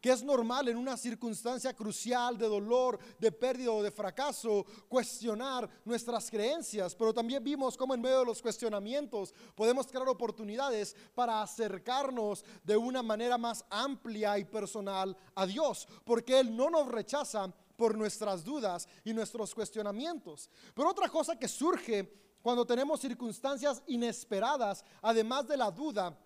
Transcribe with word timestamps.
que 0.00 0.10
es 0.10 0.22
normal 0.22 0.68
en 0.68 0.76
una 0.76 0.96
circunstancia 0.96 1.74
crucial 1.74 2.38
de 2.38 2.46
dolor, 2.46 2.98
de 3.18 3.32
pérdida 3.32 3.72
o 3.72 3.82
de 3.82 3.90
fracaso 3.90 4.64
cuestionar 4.88 5.68
nuestras 5.84 6.30
creencias, 6.30 6.94
pero 6.94 7.12
también 7.12 7.42
vimos 7.42 7.76
cómo 7.76 7.94
en 7.94 8.00
medio 8.00 8.20
de 8.20 8.26
los 8.26 8.42
cuestionamientos 8.42 9.34
podemos 9.54 9.86
crear 9.86 10.08
oportunidades 10.08 10.94
para 11.14 11.42
acercarnos 11.42 12.44
de 12.62 12.76
una 12.76 13.02
manera 13.02 13.38
más 13.38 13.64
amplia 13.70 14.38
y 14.38 14.44
personal 14.44 15.16
a 15.34 15.46
Dios, 15.46 15.88
porque 16.04 16.38
Él 16.38 16.56
no 16.56 16.70
nos 16.70 16.88
rechaza 16.88 17.52
por 17.76 17.96
nuestras 17.96 18.44
dudas 18.44 18.88
y 19.04 19.12
nuestros 19.14 19.54
cuestionamientos. 19.54 20.50
Pero 20.74 20.90
otra 20.90 21.08
cosa 21.08 21.38
que 21.38 21.46
surge 21.46 22.12
cuando 22.42 22.66
tenemos 22.66 23.00
circunstancias 23.00 23.82
inesperadas, 23.86 24.84
además 25.02 25.46
de 25.46 25.56
la 25.56 25.70
duda, 25.70 26.16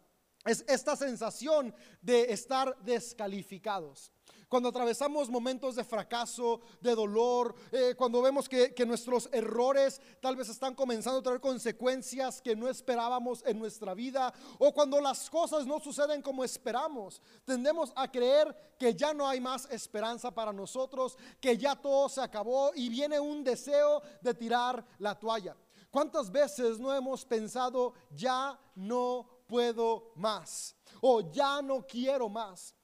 es 0.45 0.64
esta 0.68 0.96
sensación 0.96 1.75
de 2.00 2.32
estar 2.32 2.77
descalificados. 2.82 4.11
Cuando 4.48 4.68
atravesamos 4.68 5.30
momentos 5.30 5.76
de 5.76 5.85
fracaso, 5.85 6.61
de 6.80 6.94
dolor, 6.94 7.54
eh, 7.71 7.94
cuando 7.96 8.21
vemos 8.21 8.50
que, 8.50 8.75
que, 8.75 8.85
nuestros 8.85 9.30
errores 9.32 9.99
tal 10.21 10.36
vez 10.36 10.50
están 10.50 10.75
comenzando 10.75 11.21
a 11.21 11.22
tener 11.22 11.40
consecuencias 11.40 12.43
que 12.43 12.54
no 12.54 12.68
esperábamos 12.68 13.43
en 13.46 13.58
nuestra 13.58 13.94
vida, 13.94 14.30
o 14.58 14.75
cuando 14.75 15.00
las 15.00 15.30
cosas 15.30 15.66
no 15.66 15.80
suceden 15.80 16.21
como 16.21 16.44
esperamos, 16.44 17.22
tendemos 17.46 17.93
a 17.96 18.11
creer 18.11 18.74
que 18.79 18.94
ya 18.94 19.14
no 19.14 19.27
hay 19.27 19.40
más 19.40 19.66
esperanza 19.71 20.30
para 20.30 20.52
nosotros, 20.52 21.16
que 21.40 21.57
ya 21.57 21.74
todo 21.74 22.11
se 22.11 22.21
acabó 22.21 22.72
y 22.74 22.90
viene 22.90 23.18
un 23.18 23.43
deseo 23.43 24.02
de 24.21 24.35
tirar 24.35 24.85
la 24.99 25.18
toalla. 25.18 25.57
¿Cuántas 25.90 26.30
veces 26.30 26.79
no 26.79 26.94
hemos 26.94 27.24
pensado, 27.24 27.94
ya 28.11 28.58
no 28.74 29.32
puedo 29.52 30.12
más 30.14 30.74
o 31.02 31.20
ya 31.30 31.60
no 31.60 31.86
quiero 31.86 32.27
más. 32.30 32.74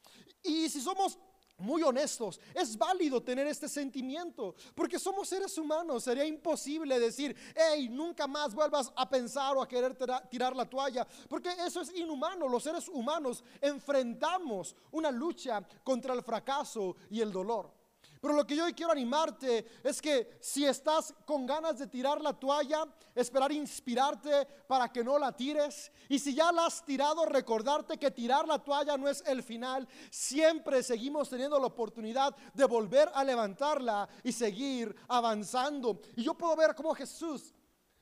Y 0.43 0.69
si 0.69 0.83
somos 0.83 1.19
muy 1.57 1.83
honestos, 1.83 2.39
es 2.55 2.77
válido 2.77 3.23
tener 3.23 3.47
este 3.47 3.69
sentimiento, 3.69 4.55
porque 4.75 4.99
somos 4.99 5.29
seres 5.29 5.57
humanos. 5.57 6.05
Sería 6.05 6.27
imposible 6.27 7.01
decir, 7.01 7.35
hey, 7.57 7.89
nunca 7.89 8.27
más 8.27 8.55
vuelvas 8.55 8.93
a 8.95 9.09
pensar 9.09 9.57
o 9.57 9.63
a 9.63 9.69
querer 9.69 9.97
tirar 10.29 10.55
la 10.55 10.69
toalla, 10.69 11.09
porque 11.27 11.49
eso 11.67 11.81
es 11.81 11.91
inhumano. 11.97 12.47
Los 12.47 12.65
seres 12.65 12.87
humanos 12.87 13.43
enfrentamos 13.63 14.77
una 14.93 15.11
lucha 15.11 15.67
contra 15.83 16.13
el 16.13 16.23
fracaso 16.23 16.97
y 17.09 17.23
el 17.23 17.33
dolor. 17.33 17.78
Pero 18.21 18.35
lo 18.35 18.47
que 18.47 18.57
yo 18.57 18.65
hoy 18.65 18.75
quiero 18.75 18.93
animarte 18.93 19.67
es 19.83 20.01
que 20.03 20.39
si 20.41 20.65
estás 20.65 21.15
con 21.25 21.47
ganas 21.47 21.79
de 21.79 21.87
tirar 21.87 22.21
la 22.21 22.33
toalla, 22.33 22.87
esperar 23.15 23.53
inspirarte 23.53 24.47
para 24.67 24.93
que 24.93 25.05
no 25.05 25.19
la 25.19 25.33
tires. 25.33 25.91
Y 26.09 26.19
si 26.19 26.35
ya 26.35 26.51
la 26.53 26.67
has 26.67 26.85
tirado, 26.85 27.25
recordarte 27.27 27.99
que 27.99 28.11
tirar 28.11 28.47
la 28.47 28.59
toalla 28.59 28.97
no 28.97 29.09
es 29.09 29.23
el 29.27 29.43
final. 29.43 29.89
Siempre 30.11 30.83
seguimos 30.83 31.29
teniendo 31.29 31.59
la 31.59 31.67
oportunidad 31.67 32.35
de 32.55 32.65
volver 32.65 33.11
a 33.15 33.25
levantarla 33.25 34.09
y 34.23 34.33
seguir 34.33 34.95
avanzando. 35.09 36.01
Y 36.17 36.23
yo 36.23 36.35
puedo 36.35 36.57
ver 36.57 36.75
cómo 36.75 36.95
Jesús 36.95 37.55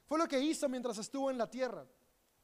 fue 0.07 0.19
lo 0.19 0.27
que 0.27 0.41
hizo 0.41 0.69
mientras 0.69 0.99
estuvo 0.99 1.31
en 1.31 1.39
la 1.39 1.51
tierra 1.51 1.87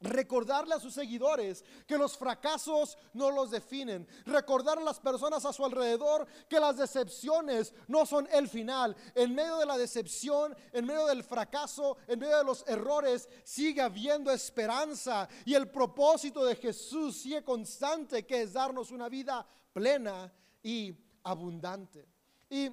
recordarle 0.03 0.75
a 0.75 0.79
sus 0.79 0.93
seguidores 0.93 1.63
que 1.87 1.97
los 1.97 2.17
fracasos 2.17 2.97
no 3.13 3.31
los 3.31 3.51
definen, 3.51 4.07
recordar 4.25 4.77
a 4.77 4.83
las 4.83 4.99
personas 4.99 5.45
a 5.45 5.53
su 5.53 5.65
alrededor 5.65 6.27
que 6.49 6.59
las 6.59 6.77
decepciones 6.77 7.73
no 7.87 8.05
son 8.05 8.27
el 8.31 8.47
final. 8.47 8.95
En 9.15 9.33
medio 9.33 9.57
de 9.57 9.65
la 9.65 9.77
decepción, 9.77 10.55
en 10.71 10.85
medio 10.85 11.07
del 11.07 11.23
fracaso, 11.23 11.97
en 12.07 12.19
medio 12.19 12.37
de 12.37 12.43
los 12.43 12.63
errores, 12.67 13.29
sigue 13.43 13.81
habiendo 13.81 14.31
esperanza 14.31 15.27
y 15.45 15.53
el 15.53 15.69
propósito 15.69 16.45
de 16.45 16.55
Jesús 16.55 17.17
sigue 17.17 17.43
constante, 17.43 18.25
que 18.25 18.41
es 18.43 18.53
darnos 18.53 18.91
una 18.91 19.09
vida 19.09 19.45
plena 19.71 20.31
y 20.61 20.93
abundante. 21.23 22.07
Y 22.49 22.69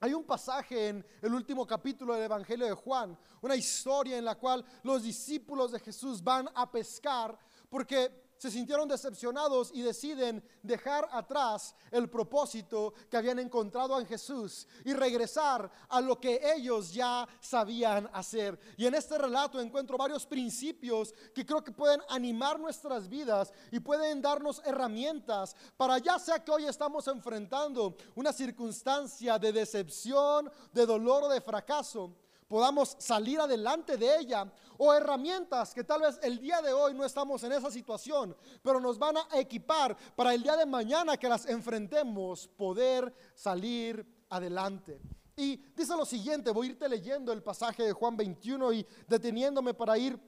hay 0.00 0.14
un 0.14 0.24
pasaje 0.24 0.88
en 0.88 1.06
el 1.22 1.34
último 1.34 1.66
capítulo 1.66 2.14
del 2.14 2.24
Evangelio 2.24 2.66
de 2.66 2.72
Juan, 2.72 3.18
una 3.40 3.56
historia 3.56 4.16
en 4.16 4.24
la 4.24 4.36
cual 4.36 4.64
los 4.82 5.02
discípulos 5.02 5.72
de 5.72 5.80
Jesús 5.80 6.22
van 6.22 6.48
a 6.54 6.70
pescar 6.70 7.36
porque 7.68 8.27
se 8.38 8.50
sintieron 8.50 8.88
decepcionados 8.88 9.70
y 9.74 9.82
deciden 9.82 10.42
dejar 10.62 11.08
atrás 11.10 11.74
el 11.90 12.08
propósito 12.08 12.94
que 13.10 13.16
habían 13.16 13.40
encontrado 13.40 13.98
en 13.98 14.06
Jesús 14.06 14.66
y 14.84 14.94
regresar 14.94 15.70
a 15.88 16.00
lo 16.00 16.20
que 16.20 16.40
ellos 16.54 16.92
ya 16.94 17.28
sabían 17.40 18.08
hacer. 18.12 18.58
Y 18.76 18.86
en 18.86 18.94
este 18.94 19.18
relato 19.18 19.60
encuentro 19.60 19.98
varios 19.98 20.24
principios 20.24 21.12
que 21.34 21.44
creo 21.44 21.62
que 21.62 21.72
pueden 21.72 22.00
animar 22.08 22.60
nuestras 22.60 23.08
vidas 23.08 23.52
y 23.72 23.80
pueden 23.80 24.22
darnos 24.22 24.62
herramientas 24.64 25.56
para 25.76 25.98
ya 25.98 26.18
sea 26.18 26.42
que 26.42 26.52
hoy 26.52 26.64
estamos 26.66 27.08
enfrentando 27.08 27.96
una 28.14 28.32
circunstancia 28.32 29.38
de 29.38 29.52
decepción, 29.52 30.50
de 30.72 30.86
dolor 30.86 31.24
o 31.24 31.28
de 31.28 31.40
fracaso 31.40 32.14
podamos 32.48 32.96
salir 32.98 33.38
adelante 33.38 33.96
de 33.96 34.18
ella 34.18 34.50
o 34.78 34.92
herramientas 34.92 35.74
que 35.74 35.84
tal 35.84 36.00
vez 36.00 36.18
el 36.22 36.40
día 36.40 36.62
de 36.62 36.72
hoy 36.72 36.94
no 36.94 37.04
estamos 37.04 37.42
en 37.44 37.52
esa 37.52 37.70
situación, 37.70 38.34
pero 38.62 38.80
nos 38.80 38.98
van 38.98 39.18
a 39.18 39.26
equipar 39.34 39.96
para 40.16 40.34
el 40.34 40.42
día 40.42 40.56
de 40.56 40.66
mañana 40.66 41.16
que 41.16 41.28
las 41.28 41.46
enfrentemos 41.46 42.48
poder 42.48 43.14
salir 43.34 44.04
adelante. 44.30 45.00
Y 45.36 45.56
dice 45.76 45.96
lo 45.96 46.04
siguiente, 46.04 46.50
voy 46.50 46.66
a 46.66 46.70
irte 46.70 46.88
leyendo 46.88 47.32
el 47.32 47.42
pasaje 47.42 47.84
de 47.84 47.92
Juan 47.92 48.16
21 48.16 48.72
y 48.72 48.86
deteniéndome 49.06 49.72
para 49.72 49.96
ir 49.96 50.18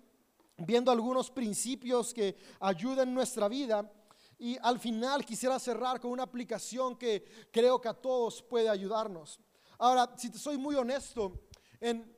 viendo 0.56 0.91
algunos 0.91 1.31
principios 1.31 2.14
que 2.14 2.37
ayuden 2.60 3.12
nuestra 3.12 3.48
vida. 3.48 3.91
Y 4.38 4.56
al 4.62 4.78
final 4.78 5.25
quisiera 5.25 5.58
cerrar 5.58 6.00
con 6.00 6.12
una 6.12 6.22
aplicación 6.22 6.97
que 6.97 7.25
creo 7.50 7.81
que 7.81 7.88
a 7.88 7.94
todos 7.94 8.42
puede 8.42 8.69
ayudarnos. 8.69 9.41
Ahora, 9.78 10.14
si 10.16 10.31
te 10.31 10.38
soy 10.38 10.56
muy 10.56 10.76
honesto, 10.76 11.32
en 11.81 12.17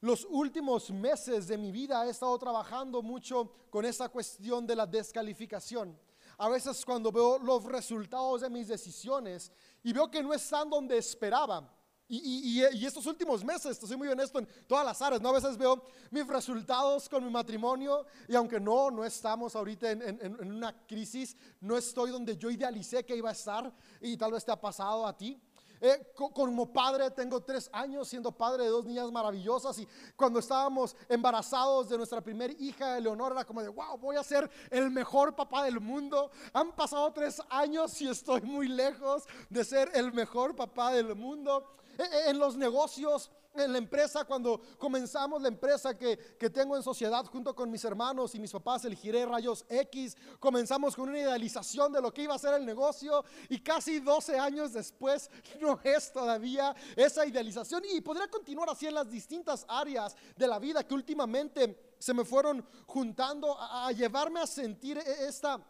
los 0.00 0.26
últimos 0.30 0.90
meses 0.90 1.46
de 1.48 1.58
mi 1.58 1.70
vida 1.70 2.06
he 2.06 2.10
estado 2.10 2.38
trabajando 2.38 3.02
mucho 3.02 3.52
con 3.68 3.84
esa 3.84 4.08
cuestión 4.08 4.66
de 4.66 4.76
la 4.76 4.86
descalificación. 4.86 5.98
A 6.38 6.48
veces 6.48 6.84
cuando 6.86 7.12
veo 7.12 7.38
los 7.38 7.64
resultados 7.64 8.40
de 8.40 8.48
mis 8.48 8.68
decisiones 8.68 9.52
y 9.82 9.92
veo 9.92 10.10
que 10.10 10.22
no 10.22 10.32
están 10.32 10.70
donde 10.70 10.96
esperaba. 10.96 11.70
Y, 12.12 12.60
estos 12.84 13.06
últimos 13.06 13.44
meses, 13.44 13.78
estoy 13.80 13.96
muy 13.96 14.08
honesto 14.08 14.40
en 14.40 14.48
todas 14.66 14.84
las 14.84 15.00
áreas, 15.00 15.22
¿no? 15.22 15.28
A 15.28 15.34
veces 15.34 15.56
veo 15.56 15.80
mis 16.10 16.26
resultados 16.26 17.08
con 17.08 17.22
mi 17.22 17.30
matrimonio 17.30 18.04
y 18.26 18.34
aunque 18.34 18.58
no, 18.58 18.90
no 18.90 19.04
estamos 19.04 19.54
ahorita 19.54 19.92
en, 19.92 20.02
en 20.20 20.52
una 20.52 20.72
crisis, 20.86 21.36
no 21.60 21.76
estoy 21.76 22.10
donde 22.10 22.36
yo 22.36 22.50
idealicé 22.50 23.04
que 23.04 23.14
iba 23.14 23.28
a 23.28 23.32
estar 23.32 23.72
y 24.00 24.16
tal 24.16 24.32
vez 24.32 24.44
te 24.44 24.50
ha 24.50 24.60
pasado 24.60 25.06
a 25.06 25.16
ti. 25.16 25.40
Eh, 25.80 26.12
como 26.14 26.70
padre 26.70 27.10
tengo 27.10 27.40
tres 27.40 27.70
años 27.72 28.06
siendo 28.06 28.30
padre 28.30 28.64
de 28.64 28.68
dos 28.68 28.84
niñas 28.84 29.10
maravillosas 29.10 29.78
y 29.78 29.88
cuando 30.14 30.38
estábamos 30.38 30.94
embarazados 31.08 31.88
de 31.88 31.96
nuestra 31.96 32.20
primera 32.20 32.52
hija, 32.58 32.98
Eleonora, 32.98 33.36
era 33.36 33.44
como 33.44 33.62
de, 33.62 33.68
wow, 33.68 33.96
voy 33.96 34.16
a 34.16 34.22
ser 34.22 34.50
el 34.70 34.90
mejor 34.90 35.34
papá 35.34 35.64
del 35.64 35.80
mundo. 35.80 36.30
Han 36.52 36.72
pasado 36.72 37.10
tres 37.12 37.40
años 37.48 37.98
y 38.02 38.08
estoy 38.08 38.42
muy 38.42 38.68
lejos 38.68 39.24
de 39.48 39.64
ser 39.64 39.90
el 39.94 40.12
mejor 40.12 40.54
papá 40.54 40.92
del 40.92 41.14
mundo. 41.14 41.64
Eh, 41.98 42.02
eh, 42.02 42.22
en 42.28 42.38
los 42.38 42.56
negocios 42.56 43.30
en 43.54 43.72
la 43.72 43.78
empresa, 43.78 44.24
cuando 44.24 44.60
comenzamos 44.78 45.42
la 45.42 45.48
empresa 45.48 45.96
que, 45.96 46.16
tengo 46.50 46.76
en 46.76 46.82
sociedad 46.82 47.24
junto 47.26 47.54
con 47.54 47.70
mis 47.70 47.84
hermanos 47.84 48.34
y 48.34 48.38
mis 48.38 48.52
papás, 48.52 48.84
el 48.84 48.96
Giré 48.96 49.26
Rayos 49.26 49.64
X, 49.68 50.16
comenzamos 50.38 50.94
con 50.94 51.08
una 51.08 51.18
idealización 51.18 51.92
de 51.92 52.00
lo 52.00 52.12
que 52.12 52.22
iba 52.22 52.34
a 52.34 52.38
ser 52.38 52.54
el 52.54 52.64
negocio 52.64 53.24
y 53.48 53.60
casi 53.60 54.00
12 54.00 54.38
años 54.38 54.72
después 54.72 55.30
no 55.60 55.80
es 55.82 56.12
todavía 56.12 56.74
esa 56.96 57.26
idealización 57.26 57.82
y 57.90 58.00
podría 58.00 58.28
continuar 58.28 58.70
así 58.70 58.86
en 58.86 58.94
las 58.94 59.10
distintas 59.10 59.64
áreas 59.68 60.16
de 60.36 60.46
la 60.46 60.58
vida 60.58 60.86
que 60.86 60.94
últimamente 60.94 61.94
se 61.98 62.14
me 62.14 62.24
fueron 62.24 62.66
juntando 62.86 63.56
a, 63.58 63.90
llevarme 63.92 64.40
a 64.40 64.46
sentir 64.46 64.98
e, 64.98 65.26
esta, 65.26 65.60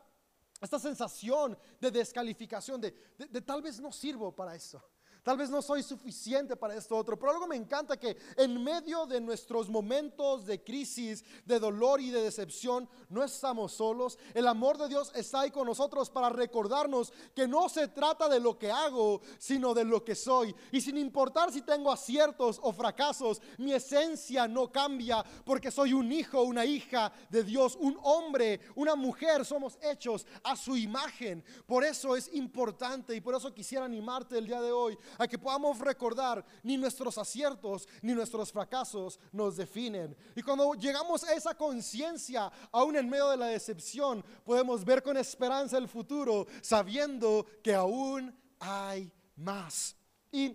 esta 0.61 0.79
sensación 0.79 1.59
de 1.81 1.91
descalificación, 1.91 2.81
de 2.81 3.43
tal 3.45 3.63
vez 3.63 3.81
no 3.81 3.91
sirvo 3.93 4.35
para 4.35 4.55
eso. 4.55 4.83
Tal 5.23 5.37
vez 5.37 5.51
no 5.51 5.61
soy 5.61 5.83
suficiente 5.83 6.57
para 6.57 6.75
esto 6.75 6.97
otro, 6.97 7.19
pero 7.19 7.33
algo 7.33 7.47
me 7.47 7.57
encanta 7.57 7.99
que 7.99 8.17
en 8.37 8.63
medio 8.63 9.05
de 9.07 9.21
nuestros 9.21 9.69
momentos 9.69 10.47
de 10.47 10.63
crisis, 10.63 11.25
de 11.45 11.59
dolor 11.59 12.01
y 12.01 12.11
de 12.11 12.23
decepción, 12.23 12.89
no 13.11 13.23
estamos 13.23 13.73
solos. 13.73 14.19
El 14.33 14.47
amor 14.47 14.79
de 14.79 14.89
Dios 14.89 15.13
está 15.15 15.41
ahí 15.41 15.51
con 15.51 15.67
nosotros 15.67 16.09
para 16.09 16.31
recordarnos 16.31 17.13
que 17.35 17.47
no 17.47 17.69
se 17.69 17.89
trata 17.89 18.29
de 18.29 18.41
lo 18.41 18.59
que 18.59 18.71
hago, 18.71 19.21
sino 19.39 19.75
de 19.75 19.85
lo 19.85 20.03
que 20.05 20.15
soy. 20.15 20.55
Y 20.73 20.81
sin 20.81 20.97
importar 20.97 21.53
si 21.53 21.63
tengo 21.63 21.93
aciertos 21.93 22.59
o 22.63 22.73
fracasos, 22.73 23.43
mi 23.59 23.75
esencia 23.75 24.49
no 24.49 24.73
cambia 24.73 25.23
porque 25.45 25.71
soy 25.71 25.93
un 25.93 26.11
hijo, 26.13 26.43
una 26.43 26.65
hija 26.65 27.13
de 27.29 27.45
Dios, 27.45 27.77
un 27.79 27.99
hombre, 28.03 28.61
una 28.75 28.95
mujer, 28.95 29.45
somos 29.45 29.79
hechos 29.83 30.27
a 30.45 30.57
su 30.57 30.77
imagen. 30.77 31.45
Por 31.67 31.85
eso 31.85 32.17
es 32.17 32.33
importante 32.33 33.15
y 33.15 33.21
por 33.21 33.35
eso 33.35 33.53
quisiera 33.53 33.85
animarte 33.85 34.39
el 34.39 34.47
día 34.47 34.63
de 34.63 34.73
hoy 34.73 34.99
a 35.21 35.29
que 35.29 35.39
podamos 35.39 35.79
recordar 35.79 36.43
ni 36.63 36.79
nuestros 36.79 37.19
aciertos 37.19 37.87
ni 38.01 38.15
nuestros 38.15 38.51
fracasos 38.51 39.21
nos 39.33 39.59
definen. 39.59 40.17
Y 40.35 40.43
cuando 40.43 40.73
llegamos 40.73 41.23
a 41.25 41.35
esa 41.35 41.55
conciencia, 41.55 42.51
aún 42.73 42.97
en 42.97 43.07
medio 43.07 43.29
de 43.29 43.37
la 43.37 43.47
decepción, 43.49 44.25
podemos 44.45 44.83
ver 44.83 45.03
con 45.03 45.19
esperanza 45.19 45.77
el 45.77 45.89
futuro, 45.89 46.47
sabiendo 46.63 47.45
que 47.63 47.75
aún 47.75 48.35
hay 48.59 49.13
más. 49.37 49.95
Y 50.33 50.47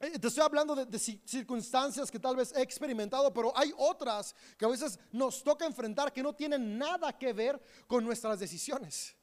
eh, 0.00 0.18
te 0.18 0.26
estoy 0.26 0.42
hablando 0.42 0.74
de, 0.74 0.98
circunstancias 0.98 2.10
que 2.10 2.18
tal 2.18 2.34
vez 2.34 2.52
he 2.56 2.60
experimentado, 2.60 3.32
pero 3.32 3.56
hay 3.56 3.72
otras 3.76 4.34
que 4.58 4.64
a 4.64 4.68
veces 4.68 4.98
nos 5.12 5.44
toca 5.44 5.64
enfrentar 5.64 6.12
que 6.12 6.24
no 6.24 6.34
tienen 6.34 6.76
nada 6.76 7.16
que 7.16 7.32
ver 7.32 7.62
con 7.86 8.04
nuestras 8.04 8.40
decisiones. 8.40 9.14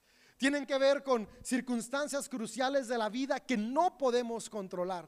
Tienen 0.41 0.65
que 0.65 0.79
ver 0.79 1.03
con 1.03 1.29
circunstancias 1.43 2.27
cruciales 2.27 2.87
de 2.87 2.97
la 2.97 3.09
vida 3.09 3.39
que 3.39 3.55
no 3.55 3.95
podemos 3.95 4.49
controlar. 4.49 5.05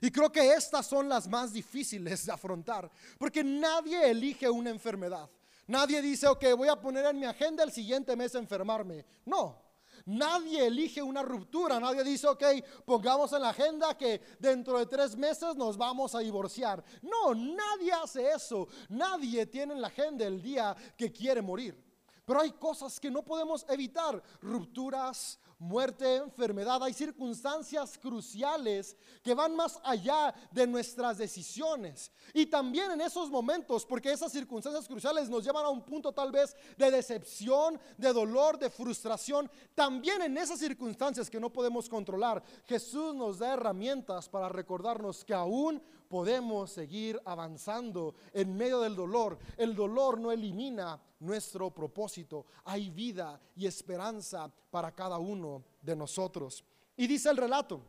Y 0.00 0.10
creo 0.10 0.32
que 0.32 0.54
estas 0.54 0.88
son 0.88 1.08
las 1.08 1.28
más 1.28 1.52
difíciles 1.52 2.26
de 2.26 2.32
afrontar, 2.32 2.90
porque 3.16 3.44
nadie 3.44 4.10
elige 4.10 4.50
una 4.50 4.70
enfermedad. 4.70 5.30
Nadie 5.68 6.02
dice, 6.02 6.26
ok, 6.26 6.46
voy 6.56 6.66
a 6.66 6.80
poner 6.80 7.04
en 7.04 7.20
mi 7.20 7.26
agenda 7.26 7.62
el 7.62 7.70
siguiente 7.70 8.16
mes 8.16 8.34
enfermarme. 8.34 9.06
No, 9.24 9.56
Nadie 10.04 10.66
elige 10.66 11.00
una 11.00 11.22
ruptura, 11.22 11.78
nadie 11.78 12.02
dice, 12.02 12.26
ok, 12.26 12.42
pongamos 12.84 13.32
en 13.34 13.42
la 13.42 13.50
agenda 13.50 13.96
que 13.96 14.20
dentro 14.40 14.80
de 14.80 14.86
tres 14.86 15.16
meses 15.16 15.54
nos 15.54 15.76
vamos 15.76 16.16
a 16.16 16.18
divorciar. 16.18 16.82
No, 17.02 17.32
nadie 17.36 17.92
hace 17.92 18.32
eso. 18.32 18.66
Nadie 18.88 19.46
tiene 19.46 19.74
en 19.74 19.80
la 19.80 19.86
agenda 19.86 20.26
el 20.26 20.42
día 20.42 20.74
que 20.96 21.12
quiere 21.12 21.40
morir. 21.40 21.91
Pero 22.24 22.40
hay 22.40 22.52
cosas 22.52 23.00
que 23.00 23.10
no 23.10 23.24
podemos 23.24 23.66
evitar, 23.68 24.22
rupturas, 24.40 25.38
muerte, 25.62 26.16
enfermedad. 26.16 26.82
Hay 26.82 26.92
circunstancias 26.92 27.96
cruciales 27.96 28.96
que 29.22 29.32
van 29.32 29.54
más 29.54 29.80
allá 29.84 30.34
de 30.50 30.66
nuestras 30.66 31.18
decisiones. 31.18 32.10
Y 32.34 32.46
también 32.46 32.90
en 32.90 33.00
esos 33.00 33.30
momentos, 33.30 33.86
porque 33.86 34.12
esas 34.12 34.32
circunstancias 34.32 34.88
cruciales 34.88 35.28
nos 35.28 35.44
llevan 35.44 35.64
a 35.64 35.68
un 35.68 35.84
punto 35.84 36.12
tal 36.12 36.32
vez 36.32 36.56
de 36.76 36.90
decepción, 36.90 37.80
de 37.96 38.12
dolor, 38.12 38.58
de 38.58 38.70
frustración. 38.70 39.50
También 39.74 40.20
en 40.22 40.36
esas 40.36 40.58
circunstancias 40.58 41.30
que 41.30 41.40
no 41.40 41.52
podemos 41.52 41.88
controlar, 41.88 42.42
Jesús 42.66 43.14
nos 43.14 43.38
da 43.38 43.54
herramientas 43.54 44.28
para 44.28 44.48
recordarnos 44.48 45.24
que 45.24 45.34
aún 45.34 45.80
podemos 46.12 46.70
seguir 46.70 47.18
avanzando 47.24 48.14
en 48.34 48.54
medio 48.54 48.80
del 48.80 48.94
dolor. 48.94 49.38
El 49.56 49.74
dolor 49.74 50.20
no 50.20 50.30
elimina 50.30 51.00
nuestro 51.20 51.70
propósito. 51.70 52.44
Hay 52.64 52.90
vida 52.90 53.40
y 53.56 53.64
esperanza 53.64 54.52
para 54.70 54.94
cada 54.94 55.16
uno 55.16 55.64
de 55.80 55.96
nosotros. 55.96 56.66
Y 56.98 57.06
dice 57.06 57.30
el 57.30 57.38
relato, 57.38 57.80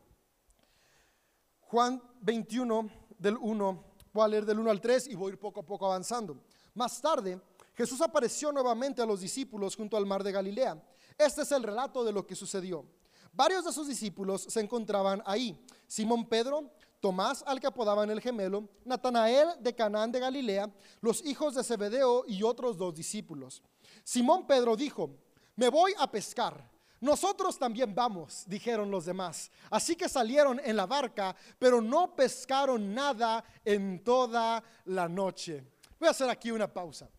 Juan 1.64 2.02
21 2.22 2.90
del 3.20 3.36
1, 3.36 3.84
voy 4.14 4.24
a 4.24 4.28
leer 4.30 4.46
del 4.46 4.60
1 4.60 4.72
al 4.72 4.80
3 4.80 5.10
y 5.10 5.16
voy 5.16 5.31
a 5.31 5.34
ir 5.34 5.40
poco 5.42 5.60
a 5.60 5.66
poco 5.66 5.86
avanzando. 5.86 6.38
Más 6.75 7.02
tarde, 7.02 7.42
Jesús 7.74 8.00
apareció 8.00 8.54
nuevamente 8.54 9.02
a 9.02 9.06
los 9.06 9.20
discípulos 9.20 9.75
junto 9.75 9.98
al 9.98 10.06
mar 10.06 10.24
de 10.24 10.31
Galilea. 10.31 10.81
Este 11.18 11.42
es 11.42 11.52
el 11.52 11.64
relato 11.64 12.06
de 12.06 12.14
lo 12.14 12.25
que 12.25 12.38
sucedió. 12.38 12.86
Varios 13.34 13.66
de 13.66 13.74
sus 13.74 13.88
discípulos 13.88 14.44
se 14.44 14.62
encontraban 14.62 15.22
ahí. 15.25 15.60
Simón 15.88 16.25
Pedro, 16.25 16.72
Tomás, 17.03 17.44
al 17.45 17.59
que 17.59 17.67
apodaban 17.67 18.09
el 18.11 18.21
gemelo, 18.21 18.69
Natanael 18.85 19.50
de 19.59 19.75
Canaán 19.75 20.09
de 20.09 20.21
Galilea, 20.21 20.73
los 21.01 21.21
hijos 21.25 21.53
de 21.53 21.61
Zebedeo 21.61 22.23
y 22.25 22.44
otros 22.44 22.77
dos 22.77 22.95
discípulos. 22.95 23.61
Simón 24.05 24.47
Pedro 24.47 24.77
dijo, 24.77 25.09
me 25.57 25.67
voy 25.67 25.94
a 26.00 26.09
pescar. 26.09 26.65
Nosotros 27.01 27.59
también 27.59 27.94
vamos, 27.94 28.45
dijeron 28.47 28.89
los 28.89 29.03
demás. 29.03 29.51
Así 29.69 29.97
que 29.97 30.07
salieron 30.07 30.61
en 30.63 30.77
la 30.77 30.85
barca, 30.85 31.35
pero 31.59 31.81
no 31.81 32.15
pescaron 32.15 32.94
nada 32.94 33.44
en 33.65 34.01
toda 34.01 34.63
la 34.85 35.09
noche. 35.09 35.61
Voy 36.00 36.07
a 36.07 36.11
hacer 36.11 36.29
aquí 36.29 36.51
una 36.51 36.71
pausa. 36.71 37.09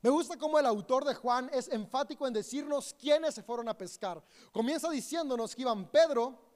Me 0.00 0.08
gusta 0.08 0.38
cómo 0.38 0.58
el 0.58 0.64
autor 0.64 1.04
de 1.04 1.14
Juan 1.14 1.50
es 1.52 1.68
enfático 1.68 2.26
en 2.26 2.32
decirnos 2.32 2.94
quiénes 2.98 3.34
se 3.34 3.42
fueron 3.42 3.68
a 3.68 3.76
pescar. 3.76 4.24
Comienza 4.52 4.88
diciéndonos 4.88 5.54
que 5.54 5.60
iban 5.60 5.84
Pedro, 5.90 6.46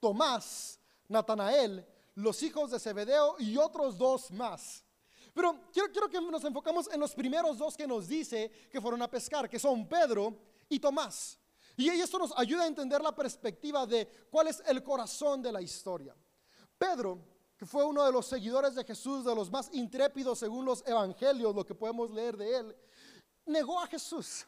Tomás, 0.00 0.80
Natanael, 1.08 1.86
los 2.14 2.42
hijos 2.42 2.70
de 2.70 2.80
Zebedeo 2.80 3.36
y 3.38 3.56
otros 3.56 3.98
dos 3.98 4.30
más. 4.30 4.84
Pero 5.32 5.60
quiero, 5.72 5.90
quiero 5.90 6.08
que 6.08 6.20
nos 6.20 6.44
enfocamos 6.44 6.88
en 6.92 7.00
los 7.00 7.14
primeros 7.14 7.58
dos 7.58 7.76
que 7.76 7.86
nos 7.86 8.06
dice 8.06 8.50
que 8.70 8.80
fueron 8.80 9.02
a 9.02 9.10
pescar, 9.10 9.48
que 9.48 9.58
son 9.58 9.88
Pedro 9.88 10.36
y 10.68 10.78
Tomás. 10.78 11.38
Y 11.76 11.88
esto 11.88 12.18
nos 12.18 12.32
ayuda 12.36 12.64
a 12.64 12.68
entender 12.68 13.02
la 13.02 13.14
perspectiva 13.14 13.84
de 13.84 14.06
cuál 14.30 14.48
es 14.48 14.62
el 14.66 14.82
corazón 14.82 15.42
de 15.42 15.50
la 15.50 15.60
historia. 15.60 16.14
Pedro, 16.78 17.18
que 17.56 17.66
fue 17.66 17.84
uno 17.84 18.04
de 18.04 18.12
los 18.12 18.26
seguidores 18.26 18.76
de 18.76 18.84
Jesús, 18.84 19.24
de 19.24 19.34
los 19.34 19.50
más 19.50 19.70
intrépidos 19.72 20.38
según 20.38 20.64
los 20.64 20.86
evangelios, 20.86 21.54
lo 21.54 21.66
que 21.66 21.74
podemos 21.74 22.10
leer 22.10 22.36
de 22.36 22.56
él, 22.56 22.76
negó 23.46 23.80
a 23.80 23.86
Jesús. 23.88 24.46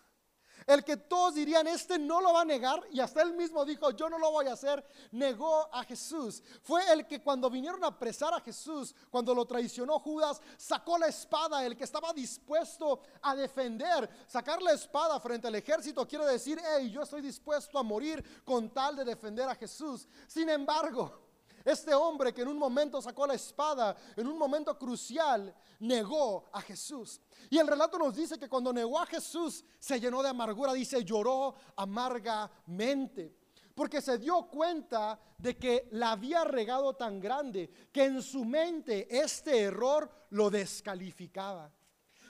El 0.66 0.84
que 0.84 0.96
todos 0.96 1.34
dirían, 1.34 1.66
este 1.66 1.98
no 1.98 2.20
lo 2.20 2.32
va 2.32 2.42
a 2.42 2.44
negar, 2.44 2.82
y 2.90 3.00
hasta 3.00 3.22
él 3.22 3.34
mismo 3.34 3.64
dijo, 3.64 3.90
yo 3.90 4.08
no 4.08 4.18
lo 4.18 4.30
voy 4.30 4.46
a 4.46 4.54
hacer, 4.54 4.84
negó 5.12 5.68
a 5.72 5.84
Jesús. 5.84 6.42
Fue 6.62 6.92
el 6.92 7.06
que 7.06 7.20
cuando 7.20 7.50
vinieron 7.50 7.82
a 7.84 7.88
apresar 7.88 8.34
a 8.34 8.40
Jesús, 8.40 8.94
cuando 9.10 9.34
lo 9.34 9.44
traicionó 9.44 9.98
Judas, 9.98 10.40
sacó 10.56 10.98
la 10.98 11.06
espada, 11.06 11.64
el 11.64 11.76
que 11.76 11.84
estaba 11.84 12.12
dispuesto 12.12 13.00
a 13.22 13.34
defender. 13.36 14.08
Sacar 14.26 14.62
la 14.62 14.72
espada 14.72 15.20
frente 15.20 15.48
al 15.48 15.54
ejército 15.54 16.06
quiere 16.06 16.26
decir, 16.26 16.60
hey, 16.64 16.90
yo 16.90 17.02
estoy 17.02 17.20
dispuesto 17.20 17.78
a 17.78 17.82
morir 17.82 18.24
con 18.44 18.70
tal 18.70 18.96
de 18.96 19.04
defender 19.04 19.48
a 19.48 19.54
Jesús. 19.54 20.08
Sin 20.26 20.48
embargo, 20.48 21.25
este 21.66 21.92
hombre 21.92 22.32
que 22.32 22.42
en 22.42 22.48
un 22.48 22.58
momento 22.58 23.02
sacó 23.02 23.26
la 23.26 23.34
espada, 23.34 23.96
en 24.14 24.28
un 24.28 24.38
momento 24.38 24.78
crucial, 24.78 25.52
negó 25.80 26.44
a 26.52 26.60
Jesús. 26.60 27.20
Y 27.50 27.58
el 27.58 27.66
relato 27.66 27.98
nos 27.98 28.14
dice 28.14 28.38
que 28.38 28.48
cuando 28.48 28.72
negó 28.72 29.00
a 29.00 29.06
Jesús, 29.06 29.64
se 29.78 29.98
llenó 29.98 30.22
de 30.22 30.28
amargura, 30.28 30.72
dice, 30.72 31.04
lloró 31.04 31.56
amargamente. 31.74 33.36
Porque 33.74 34.00
se 34.00 34.16
dio 34.16 34.46
cuenta 34.46 35.18
de 35.36 35.56
que 35.56 35.88
la 35.90 36.12
había 36.12 36.44
regado 36.44 36.94
tan 36.94 37.18
grande 37.18 37.68
que 37.92 38.04
en 38.04 38.22
su 38.22 38.44
mente 38.44 39.08
este 39.10 39.62
error 39.62 40.08
lo 40.30 40.48
descalificaba. 40.48 41.72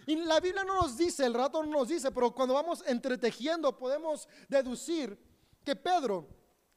Y 0.06 0.16
la 0.16 0.40
Biblia 0.40 0.64
no 0.64 0.80
nos 0.80 0.96
dice, 0.96 1.26
el 1.26 1.34
relato 1.34 1.62
no 1.62 1.70
nos 1.70 1.88
dice, 1.88 2.10
pero 2.10 2.34
cuando 2.34 2.54
vamos 2.54 2.82
entretejiendo 2.86 3.76
podemos 3.76 4.26
deducir 4.48 5.18
que 5.62 5.76
Pedro 5.76 6.26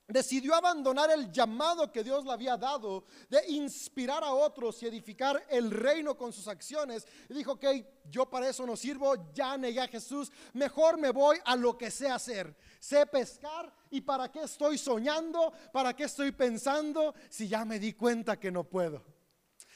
decidió 0.10 0.56
abandonar 0.56 1.12
el 1.12 1.32
llamado 1.32 1.92
que 1.92 2.04
Dios 2.04 2.26
le 2.26 2.32
había 2.32 2.58
dado 2.58 3.06
de 3.30 3.48
inspirar 3.50 4.24
a 4.24 4.34
otros 4.34 4.82
y 4.82 4.88
edificar 4.88 5.46
el 5.50 5.70
reino 5.70 6.18
con 6.18 6.34
sus 6.34 6.48
acciones. 6.48 7.08
Y 7.30 7.34
dijo, 7.36 7.54
ok, 7.54 7.66
yo 8.10 8.28
para 8.28 8.50
eso 8.50 8.66
no 8.66 8.76
sirvo, 8.76 9.32
ya 9.34 9.56
negué 9.56 9.80
a 9.80 9.88
Jesús, 9.88 10.32
mejor 10.54 10.98
me 10.98 11.12
voy 11.12 11.38
a 11.46 11.56
lo 11.56 11.78
que 11.78 11.92
sé 11.92 12.10
hacer. 12.10 12.56
Sé 12.80 13.06
pescar 13.06 13.72
y 13.92 14.02
para 14.02 14.32
qué 14.32 14.44
estoy 14.44 14.78
soñando, 14.78 15.54
para 15.72 15.96
qué 15.96 16.06
estoy 16.06 16.32
pensando 16.32 17.14
si 17.30 17.48
ya 17.48 17.64
me 17.64 17.80
di 17.80 17.94
cuenta 17.94 18.40
que 18.40 18.52
no 18.52 18.64
puedo. 18.64 19.06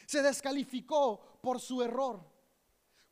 Se 0.08 0.22
descalificó 0.22 1.40
por 1.42 1.60
su 1.60 1.82
error. 1.84 2.33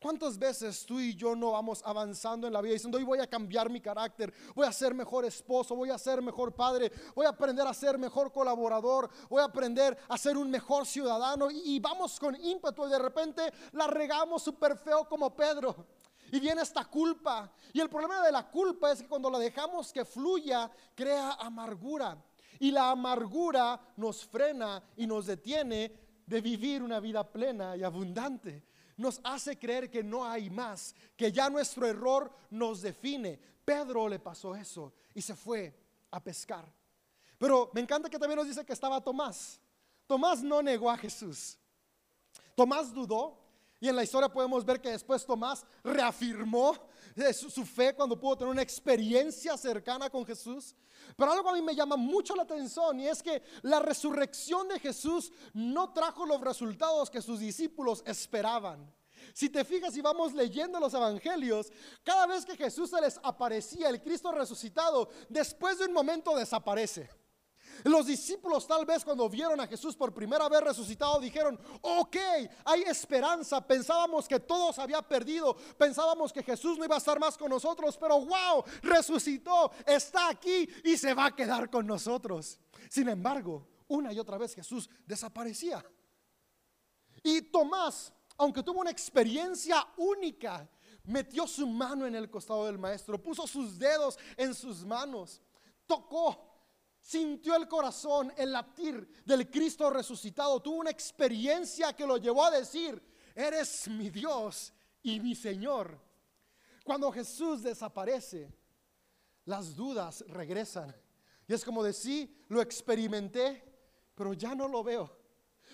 ¿Cuántas 0.02 0.36
veces 0.36 0.84
tú 0.84 0.98
y 0.98 1.14
yo 1.14 1.36
no 1.36 1.52
vamos 1.52 1.80
avanzando 1.84 2.48
en 2.48 2.52
la 2.52 2.60
vida 2.60 2.72
diciendo, 2.72 2.98
hoy 2.98 3.04
voy 3.04 3.20
a 3.20 3.26
cambiar 3.28 3.70
mi 3.70 3.80
carácter, 3.80 4.34
voy 4.52 4.66
a 4.66 4.72
ser 4.72 4.94
mejor 4.94 5.24
esposo, 5.24 5.76
voy 5.76 5.90
a 5.90 5.98
ser 5.98 6.20
mejor 6.20 6.52
padre, 6.52 6.90
voy 7.14 7.24
a 7.24 7.28
aprender 7.28 7.64
a 7.64 7.72
ser 7.72 7.96
mejor 7.98 8.32
colaborador, 8.32 9.08
voy 9.30 9.40
a 9.40 9.44
aprender 9.44 9.96
a 10.08 10.18
ser 10.18 10.36
un 10.36 10.50
mejor 10.50 10.86
ciudadano 10.86 11.52
y, 11.52 11.78
vamos 11.78 12.18
con 12.18 12.34
ímpetu 12.34 12.84
y 12.88 12.90
de 12.90 12.98
repente 12.98 13.52
la 13.72 13.86
regamos 13.86 14.42
súper 14.42 14.76
feo 14.76 15.08
como 15.08 15.36
Pedro. 15.36 15.86
Y 16.32 16.40
viene 16.40 16.62
esta 16.62 16.84
culpa. 16.86 17.52
Y 17.72 17.78
el 17.78 17.88
problema 17.88 18.24
de 18.26 18.32
la 18.32 18.50
culpa 18.50 18.90
es 18.90 19.02
que 19.02 19.08
cuando 19.08 19.30
la 19.30 19.38
dejamos 19.38 19.92
que 19.92 20.04
fluya, 20.04 20.68
crea 20.96 21.34
amargura. 21.34 22.20
Y 22.58 22.72
la 22.72 22.90
amargura 22.90 23.80
nos 23.96 24.24
frena 24.24 24.82
y 24.96 25.06
nos 25.06 25.26
detiene 25.26 25.92
de 26.26 26.40
vivir 26.40 26.82
una 26.82 26.98
vida 26.98 27.22
plena 27.22 27.76
y 27.76 27.84
abundante 27.84 28.71
nos 28.96 29.20
hace 29.24 29.58
creer 29.58 29.90
que 29.90 30.02
no 30.02 30.24
hay 30.24 30.50
más, 30.50 30.94
que 31.16 31.32
ya 31.32 31.48
nuestro 31.50 31.86
error 31.86 32.30
nos 32.50 32.82
define. 32.82 33.38
Pedro 33.64 34.08
le 34.08 34.18
pasó 34.18 34.54
eso 34.54 34.92
y 35.14 35.22
se 35.22 35.34
fue 35.34 35.74
a 36.10 36.22
pescar. 36.22 36.64
Pero 37.38 37.70
me 37.74 37.80
encanta 37.80 38.08
que 38.08 38.18
también 38.18 38.38
nos 38.38 38.46
dice 38.46 38.64
que 38.64 38.72
estaba 38.72 39.00
Tomás. 39.00 39.60
Tomás 40.06 40.42
no 40.42 40.62
negó 40.62 40.90
a 40.90 40.96
Jesús. 40.96 41.58
Tomás 42.54 42.92
dudó 42.92 43.38
y 43.80 43.88
en 43.88 43.96
la 43.96 44.04
historia 44.04 44.28
podemos 44.28 44.64
ver 44.64 44.80
que 44.80 44.90
después 44.90 45.26
Tomás 45.26 45.66
reafirmó 45.82 46.76
su, 47.32 47.64
fe 47.64 47.94
cuando 47.94 48.18
pudo 48.18 48.36
tener 48.38 48.52
una 48.52 48.62
experiencia 48.62 49.56
cercana 49.56 50.10
con 50.10 50.24
Jesús. 50.24 50.74
Pero 51.16 51.32
algo 51.32 51.50
a 51.50 51.54
mí 51.54 51.62
me 51.62 51.74
llama 51.74 51.96
mucho 51.96 52.34
la 52.34 52.42
atención 52.42 53.00
y 53.00 53.08
es 53.08 53.22
que 53.22 53.42
la 53.62 53.80
resurrección 53.80 54.68
de 54.68 54.78
Jesús 54.78 55.32
no 55.52 55.92
trajo 55.92 56.26
los 56.26 56.40
resultados 56.40 57.10
que 57.10 57.20
sus 57.20 57.40
discípulos 57.40 58.02
esperaban. 58.06 58.92
Si 59.34 59.48
te 59.48 59.64
fijas 59.64 59.96
y 59.96 60.00
vamos 60.00 60.32
leyendo 60.34 60.78
los 60.80 60.94
evangelios, 60.94 61.72
cada 62.02 62.26
vez 62.26 62.44
que 62.44 62.56
Jesús 62.56 62.90
se 62.90 63.00
les 63.00 63.18
aparecía, 63.22 63.88
el 63.88 64.02
Cristo 64.02 64.32
resucitado, 64.32 65.08
después 65.28 65.78
de 65.78 65.86
un 65.86 65.92
momento 65.92 66.36
desaparece. 66.36 67.08
Los 67.84 68.06
discípulos 68.06 68.66
tal 68.66 68.84
vez 68.84 69.04
cuando 69.04 69.28
vieron 69.28 69.60
a 69.60 69.66
Jesús 69.66 69.96
por 69.96 70.12
primera 70.12 70.48
vez 70.48 70.60
resucitado 70.60 71.20
dijeron, 71.20 71.58
ok, 71.80 72.16
hay 72.64 72.82
esperanza. 72.82 73.66
Pensábamos 73.66 74.28
que 74.28 74.40
todos 74.40 74.78
había 74.78 75.02
perdido, 75.02 75.56
pensábamos 75.76 76.32
que 76.32 76.42
Jesús 76.42 76.78
no 76.78 76.84
iba 76.84 76.94
a 76.94 76.98
estar 76.98 77.18
más 77.18 77.36
con 77.36 77.50
nosotros, 77.50 77.96
pero 77.96 78.20
wow, 78.20 78.64
resucitó, 78.82 79.72
está 79.86 80.28
aquí 80.28 80.68
y 80.84 80.96
se 80.96 81.14
va 81.14 81.26
a 81.26 81.36
quedar 81.36 81.70
con 81.70 81.86
nosotros. 81.86 82.58
Sin 82.88 83.08
embargo, 83.08 83.66
una 83.88 84.12
y 84.12 84.18
otra 84.18 84.38
vez 84.38 84.54
Jesús 84.54 84.88
desaparecía. 85.06 85.84
Y 87.22 87.42
Tomás, 87.42 88.12
aunque 88.36 88.62
tuvo 88.62 88.80
una 88.80 88.90
experiencia 88.90 89.86
única, 89.96 90.68
metió 91.04 91.46
su 91.46 91.66
mano 91.66 92.06
en 92.06 92.14
el 92.14 92.30
costado 92.30 92.66
del 92.66 92.78
maestro, 92.78 93.22
puso 93.22 93.46
sus 93.46 93.78
dedos 93.78 94.18
en 94.36 94.54
sus 94.54 94.84
manos, 94.84 95.40
tocó 95.86 96.51
sintió 97.02 97.56
el 97.56 97.68
corazón, 97.68 98.32
el 98.36 98.52
latir 98.52 99.22
del 99.24 99.50
Cristo 99.50 99.90
resucitado, 99.90 100.62
tuvo 100.62 100.76
una 100.76 100.90
experiencia 100.90 101.92
que 101.92 102.06
lo 102.06 102.16
llevó 102.16 102.44
a 102.44 102.50
decir, 102.50 103.02
eres 103.34 103.88
mi 103.88 104.08
Dios 104.08 104.72
y 105.02 105.20
mi 105.20 105.34
Señor. 105.34 106.00
Cuando 106.84 107.10
Jesús 107.10 107.62
desaparece, 107.62 108.52
las 109.44 109.74
dudas 109.74 110.24
regresan. 110.28 110.94
Y 111.48 111.52
es 111.52 111.64
como 111.64 111.82
decir, 111.82 112.44
lo 112.48 112.62
experimenté, 112.62 113.62
pero 114.14 114.32
ya 114.32 114.54
no 114.54 114.68
lo 114.68 114.84
veo. 114.84 115.18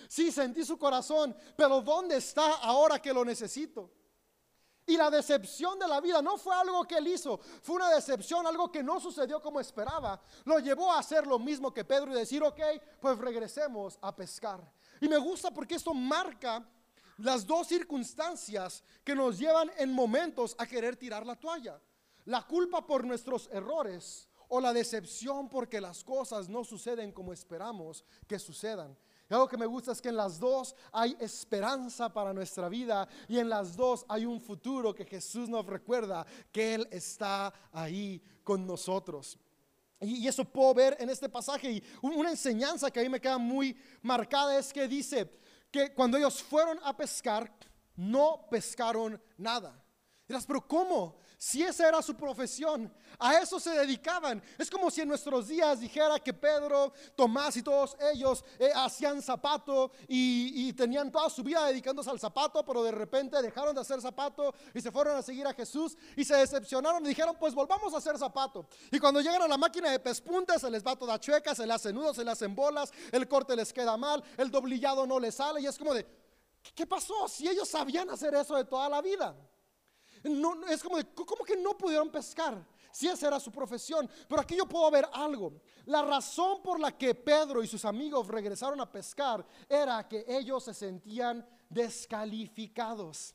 Sí, 0.08 0.32
sentí 0.32 0.64
su 0.64 0.78
corazón, 0.78 1.37
pero 1.56 1.82
¿dónde 1.82 2.16
está 2.16 2.54
ahora 2.58 3.00
que 3.00 3.12
lo 3.12 3.25
necesito? 3.25 3.92
Y 4.88 4.97
la 4.97 5.11
decepción 5.11 5.78
de 5.78 5.87
la 5.87 6.00
vida 6.00 6.23
no 6.23 6.38
fue 6.38 6.57
algo 6.57 6.83
que 6.85 6.97
él 6.97 7.09
hizo, 7.09 7.37
fue 7.37 7.76
una 7.76 7.90
decepción, 7.90 8.47
algo 8.47 8.73
que 8.73 8.83
no 8.83 8.99
sucedió 8.99 9.38
como 9.40 9.61
esperaba. 9.61 10.18
Lo 10.47 10.59
llevó 10.61 10.90
a 10.90 11.00
hacer 11.00 11.26
lo 11.26 11.38
mismo 11.38 11.75
que 11.75 11.85
Pedro 11.85 12.11
y 12.11 12.14
decir, 12.14 12.42
ok, 12.42 12.59
pues 12.99 13.18
regresemos 13.18 13.99
a 14.00 14.16
pescar. 14.16 14.61
Y 14.99 15.07
me 15.07 15.18
gusta 15.18 15.50
porque 15.50 15.75
esto 15.75 15.92
marca 15.92 16.66
las 17.18 17.47
dos 17.47 17.66
circunstancias 17.66 18.83
que 19.04 19.14
nos 19.14 19.38
llevan 19.38 19.71
en 19.76 19.92
momentos 19.92 20.57
a 20.57 20.66
querer 20.66 20.97
tirar 20.97 21.26
la 21.26 21.37
toalla. 21.37 21.78
La 22.25 22.47
culpa 22.47 22.87
por 22.87 23.04
nuestros 23.04 23.50
errores 23.52 24.26
o 24.49 24.59
la 24.59 24.73
decepción 24.73 25.50
porque 25.50 25.83
las 25.83 26.02
cosas 26.02 26.49
no 26.49 26.64
suceden 26.64 27.12
como 27.12 27.35
esperamos 27.35 28.07
que 28.26 28.38
sucedan. 28.38 28.97
Y 29.30 29.35
algo 29.35 29.49
que 29.49 29.58
me 29.58 29.66
gusta 29.66 29.92
es 29.92 30.00
que 30.00 30.08
en 30.08 30.16
las 30.16 30.40
dos 30.40 30.75
hay 30.90 31.16
esperanza 31.20 32.12
para 32.12 32.32
nuestra 32.32 32.68
vida 32.68 33.06
y 33.28 33.38
en 33.38 33.49
las 33.49 33.76
dos 33.76 34.06
hay 34.08 34.25
un 34.25 34.40
futuro 34.40 34.94
que 34.94 35.04
Jesús 35.04 35.49
nos 35.49 35.66
recuerda 35.66 36.26
que 36.50 36.75
Él 36.75 36.88
está 36.90 37.52
ahí 37.73 38.23
con 38.42 38.66
nosotros. 38.66 39.38
Y, 40.00 40.26
eso 40.26 40.44
puedo 40.44 40.73
ver 40.73 40.97
en 40.99 41.11
este 41.11 41.28
pasaje. 41.28 41.70
Y 41.73 41.82
una 42.00 42.30
enseñanza 42.30 42.90
que 42.90 43.00
a 43.00 43.02
mí 43.02 43.08
me 43.08 43.20
queda 43.20 43.37
muy 43.37 43.76
marcada 44.00 44.58
es 44.58 44.73
que 44.73 44.88
dice 44.88 45.30
que 45.70 45.92
cuando 45.92 46.16
ellos 46.16 46.42
fueron 46.42 46.78
a 46.82 46.97
pescar, 46.97 47.52
no 47.97 48.47
pescaron 48.50 49.20
nada. 49.37 49.85
Dirás, 50.26 50.47
pero 50.47 50.66
¿cómo? 50.66 51.16
Si 51.40 51.62
esa 51.62 51.88
era 51.88 52.02
su 52.02 52.16
profesión, 52.16 52.92
a 53.16 53.38
eso 53.38 53.61
se 53.61 53.71
dedicaban. 53.71 54.42
Es 54.59 54.68
como 54.68 54.90
si 54.90 55.02
en 55.02 55.09
nuestros 55.09 55.47
días 55.47 55.78
dijera 55.78 56.18
que 56.18 56.35
Pedro, 56.35 56.92
Tomás 57.14 57.57
y 57.57 57.62
todos 57.62 57.97
ellos 58.12 58.45
eh, 58.59 58.73
hacían 58.75 59.23
zapato 59.23 59.92
y, 60.09 60.73
tenían 60.73 61.12
toda 61.12 61.30
su 61.30 61.45
vida 61.45 61.64
dedicándose 61.66 62.11
al 62.11 62.18
zapato, 62.18 62.64
pero 62.64 62.83
de 62.83 62.90
repente 62.90 63.40
dejaron 63.40 63.73
de 63.73 63.80
hacer 63.80 64.00
zapato 64.00 64.52
y 64.75 64.80
se 64.80 64.90
fueron 64.90 65.16
a 65.16 65.23
seguir 65.23 65.47
a 65.47 65.54
Jesús 65.54 65.97
y 66.16 66.25
se 66.25 66.35
decepcionaron 66.35 67.04
y 67.04 67.11
dijeron, 67.11 67.37
pues 67.38 67.54
volvamos 67.54 67.95
a 67.95 67.99
hacer 67.99 68.18
zapato. 68.18 68.66
Y 68.90 68.99
cuando 68.99 69.21
llegan 69.21 69.42
a 69.42 69.49
la 69.49 69.57
máquina 69.57 69.92
de 69.92 70.00
pespunte 70.00 70.59
se 70.59 70.68
les 70.68 70.85
va 70.85 70.97
toda 70.97 71.21
chueca, 71.21 71.54
se 71.54 71.64
le 71.68 71.73
hacen 71.73 71.95
nudos, 71.95 72.16
se 72.16 72.25
le 72.25 72.33
hacen 72.33 72.52
bolas, 72.57 72.92
el 73.12 73.28
corte 73.28 73.54
les 73.54 73.73
queda 73.73 73.97
mal, 73.97 74.25
el 74.37 74.50
doblillado 74.50 75.07
no 75.07 75.21
les 75.21 75.37
sale 75.37 75.61
y 75.61 75.66
es 75.66 75.78
como 75.78 75.95
de, 75.95 76.04
¿qué 76.75 76.85
pasó? 76.85 77.28
Si 77.28 77.49
ellos 77.49 77.68
sabían 77.68 78.11
hacer 78.11 78.35
eso 78.35 78.57
de 78.57 78.64
toda 78.64 78.88
la 78.88 79.00
vida. 79.00 79.37
Es 80.68 80.82
como, 80.82 80.99
¿cómo 81.14 81.44
que 81.44 81.56
no 81.56 81.76
pudieron 81.76 82.11
pescar? 82.11 82.64
Si 82.90 83.06
esa 83.08 83.28
era 83.28 83.40
su 83.40 83.50
profesión. 83.50 84.08
Pero 84.28 84.40
aquí 84.40 84.56
yo 84.56 84.66
puedo 84.66 84.90
ver 84.90 85.08
algo. 85.12 85.61
La 85.87 86.02
razón 86.02 86.62
por 86.62 86.80
la 86.80 86.97
que 86.97 87.14
Pedro 87.14 87.62
y 87.62 87.66
sus 87.66 87.85
amigos 87.85 88.28
regresaron 88.28 88.80
a 88.80 88.90
pescar 88.90 89.44
era 89.68 90.06
que 90.08 90.25
ellos 90.28 90.64
se 90.64 90.75
sentían 90.75 91.47
descalificados. 91.68 93.35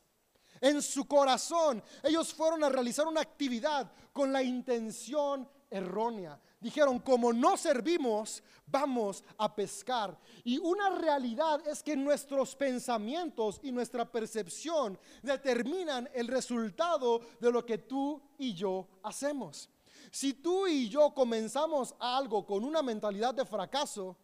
En 0.62 0.81
su 0.81 1.05
corazón, 1.07 1.83
ellos 2.03 2.33
fueron 2.33 2.63
a 2.63 2.69
realizar 2.69 3.05
una 3.07 3.21
actividad 3.21 3.91
con 4.12 4.31
la 4.31 4.41
intención 4.41 5.47
errónea 5.73 6.39
dijeron, 6.63 6.97
como 6.99 7.33
no 7.33 7.57
servimos, 7.57 8.41
vamos 8.65 9.23
a 9.37 9.53
pescar. 9.53 10.17
Y 10.45 10.57
una 10.57 10.89
realidad 10.91 11.61
es 11.67 11.83
que 11.83 11.95
nuestros 11.95 12.55
pensamientos 12.55 13.59
y 13.61 13.71
nuestra 13.71 14.09
percepción 14.09 14.97
determinan 15.21 16.09
el 16.13 16.27
resultado 16.27 17.19
de 17.39 17.51
lo 17.51 17.65
que 17.65 17.79
tú 17.79 18.21
y 18.37 18.53
yo 18.53 18.87
hacemos. 19.03 19.69
Si 20.09 20.33
tú 20.33 20.65
y 20.65 20.87
yo 20.87 21.13
comenzamos 21.13 21.93
algo 21.99 22.45
con 22.45 22.63
una 22.63 22.81
mentalidad 22.81 23.33
de 23.33 23.45
fracaso, 23.45 24.15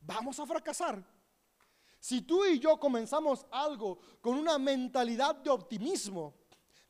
vamos 0.00 0.40
a 0.40 0.46
fracasar. 0.46 1.04
Si 2.00 2.22
tú 2.22 2.44
y 2.46 2.58
yo 2.58 2.78
comenzamos 2.78 3.46
algo 3.50 3.98
con 4.20 4.38
una 4.38 4.58
mentalidad 4.58 5.36
de 5.36 5.50
optimismo, 5.50 6.34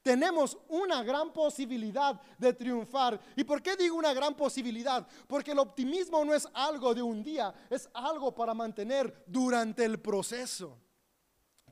tenemos 0.04 0.58
una 0.68 1.02
gran 1.02 1.32
posibilidad 1.32 2.20
de 2.38 2.52
triunfar. 2.52 3.18
¿Y 3.34 3.42
por 3.42 3.62
qué 3.62 3.75
digo 3.75 3.96
una 3.96 4.12
gran 4.12 4.37
posibilidad? 4.37 5.04
Porque 5.26 5.52
el 5.52 5.58
optimismo 5.58 6.23
no 6.25 6.34
es 6.34 6.46
algo 6.52 6.94
de 6.94 7.02
un 7.02 7.25
día, 7.25 7.52
es 7.70 7.88
algo 7.94 8.32
para 8.34 8.52
mantener 8.52 9.25
durante 9.26 9.82
el 9.82 9.99
proceso. 9.99 10.78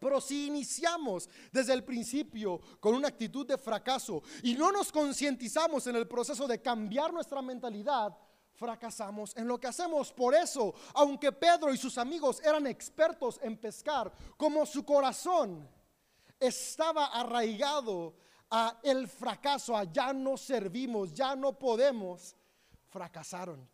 Pero 0.00 0.18
si 0.20 0.46
iniciamos 0.46 1.28
desde 1.52 1.74
el 1.74 1.84
principio 1.84 2.58
con 2.80 2.94
una 2.94 3.08
actitud 3.08 3.46
de 3.46 3.58
fracaso 3.58 4.22
y 4.42 4.54
no 4.54 4.72
nos 4.72 4.90
concientizamos 4.90 5.86
en 5.86 5.96
el 5.96 6.08
proceso 6.08 6.48
de 6.48 6.60
cambiar 6.60 7.12
nuestra 7.12 7.42
mentalidad, 7.42 8.16
fracasamos 8.54 9.36
en 9.36 9.46
lo 9.46 9.60
que 9.60 9.66
hacemos. 9.66 10.10
Por 10.10 10.34
eso, 10.34 10.74
aunque 10.94 11.32
Pedro 11.32 11.72
y 11.72 11.76
sus 11.76 11.98
amigos 11.98 12.40
eran 12.42 12.66
expertos 12.66 13.38
en 13.42 13.58
pescar, 13.58 14.10
como 14.38 14.64
su 14.64 14.84
corazón 14.84 15.68
estaba 16.42 17.06
arraigado 17.06 18.14
a 18.50 18.80
el 18.82 19.08
fracaso, 19.08 19.76
a 19.76 19.84
ya 19.84 20.12
no 20.12 20.36
servimos, 20.36 21.12
ya 21.14 21.34
no 21.34 21.58
podemos, 21.58 22.36
fracasaron. 22.88 23.68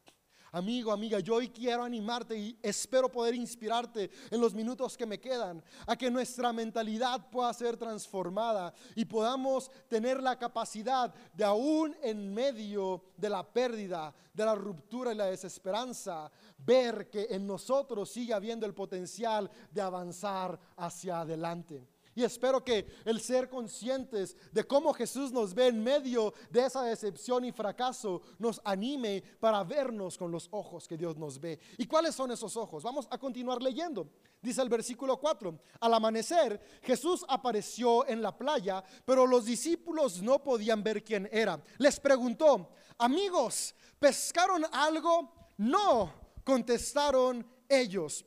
Amigo, 0.52 0.92
amiga, 0.92 1.20
yo 1.20 1.34
hoy 1.34 1.50
quiero 1.50 1.82
animarte 1.82 2.34
y 2.34 2.58
espero 2.62 3.12
poder 3.12 3.34
inspirarte 3.34 4.10
en 4.30 4.40
los 4.40 4.54
minutos 4.54 4.96
que 4.96 5.04
me 5.04 5.20
quedan 5.20 5.62
a 5.86 5.94
que 5.94 6.10
nuestra 6.10 6.54
mentalidad 6.54 7.28
pueda 7.28 7.52
ser 7.52 7.76
transformada 7.76 8.72
y 8.94 9.04
podamos 9.04 9.70
tener 9.88 10.22
la 10.22 10.38
capacidad 10.38 11.12
de 11.34 11.44
aún 11.44 11.94
en 12.02 12.32
medio 12.32 13.02
de 13.16 13.28
la 13.28 13.46
pérdida, 13.46 14.14
de 14.32 14.44
la 14.44 14.54
ruptura 14.54 15.12
y 15.12 15.16
la 15.16 15.26
desesperanza, 15.26 16.30
ver 16.56 17.10
que 17.10 17.26
en 17.30 17.46
nosotros 17.46 18.08
sigue 18.08 18.32
habiendo 18.32 18.64
el 18.64 18.74
potencial 18.74 19.50
de 19.70 19.82
avanzar 19.82 20.58
hacia 20.76 21.20
adelante. 21.20 21.86
Y 22.18 22.24
espero 22.24 22.64
que 22.64 22.84
el 23.04 23.20
ser 23.20 23.48
conscientes 23.48 24.36
de 24.50 24.64
cómo 24.64 24.92
Jesús 24.92 25.30
nos 25.30 25.54
ve 25.54 25.68
en 25.68 25.84
medio 25.84 26.34
de 26.50 26.66
esa 26.66 26.82
decepción 26.82 27.44
y 27.44 27.52
fracaso 27.52 28.22
nos 28.40 28.60
anime 28.64 29.22
para 29.38 29.62
vernos 29.62 30.18
con 30.18 30.32
los 30.32 30.48
ojos 30.50 30.88
que 30.88 30.96
Dios 30.96 31.16
nos 31.16 31.38
ve. 31.38 31.60
¿Y 31.76 31.86
cuáles 31.86 32.16
son 32.16 32.32
esos 32.32 32.56
ojos? 32.56 32.82
Vamos 32.82 33.06
a 33.08 33.18
continuar 33.18 33.62
leyendo. 33.62 34.10
Dice 34.42 34.60
el 34.62 34.68
versículo 34.68 35.16
4, 35.20 35.60
al 35.78 35.94
amanecer 35.94 36.60
Jesús 36.82 37.24
apareció 37.28 38.04
en 38.08 38.20
la 38.20 38.36
playa, 38.36 38.82
pero 39.04 39.24
los 39.24 39.44
discípulos 39.44 40.20
no 40.20 40.42
podían 40.42 40.82
ver 40.82 41.04
quién 41.04 41.28
era. 41.30 41.62
Les 41.76 42.00
preguntó, 42.00 42.70
amigos, 42.98 43.76
¿pescaron 44.00 44.66
algo? 44.72 45.52
No, 45.56 46.12
contestaron 46.42 47.46
ellos. 47.68 48.24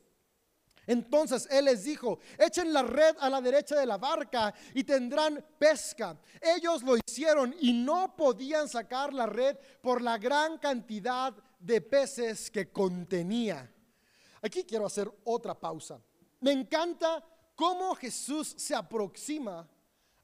Entonces 0.86 1.46
él 1.50 1.66
les 1.66 1.84
dijo, 1.84 2.18
echen 2.38 2.72
la 2.72 2.82
red 2.82 3.16
a 3.20 3.30
la 3.30 3.40
derecha 3.40 3.78
de 3.78 3.86
la 3.86 3.98
barca 3.98 4.52
y 4.74 4.82
tendrán 4.84 5.44
pesca. 5.58 6.18
Ellos 6.40 6.82
lo 6.82 6.96
hicieron 6.96 7.54
y 7.60 7.72
no 7.72 8.16
podían 8.16 8.68
sacar 8.68 9.12
la 9.12 9.26
red 9.26 9.56
por 9.80 10.02
la 10.02 10.18
gran 10.18 10.58
cantidad 10.58 11.34
de 11.60 11.80
peces 11.80 12.50
que 12.50 12.72
contenía. 12.72 13.72
Aquí 14.42 14.64
quiero 14.64 14.86
hacer 14.86 15.10
otra 15.24 15.54
pausa. 15.54 16.00
Me 16.40 16.50
encanta 16.50 17.24
cómo 17.54 17.94
Jesús 17.94 18.54
se 18.56 18.74
aproxima 18.74 19.68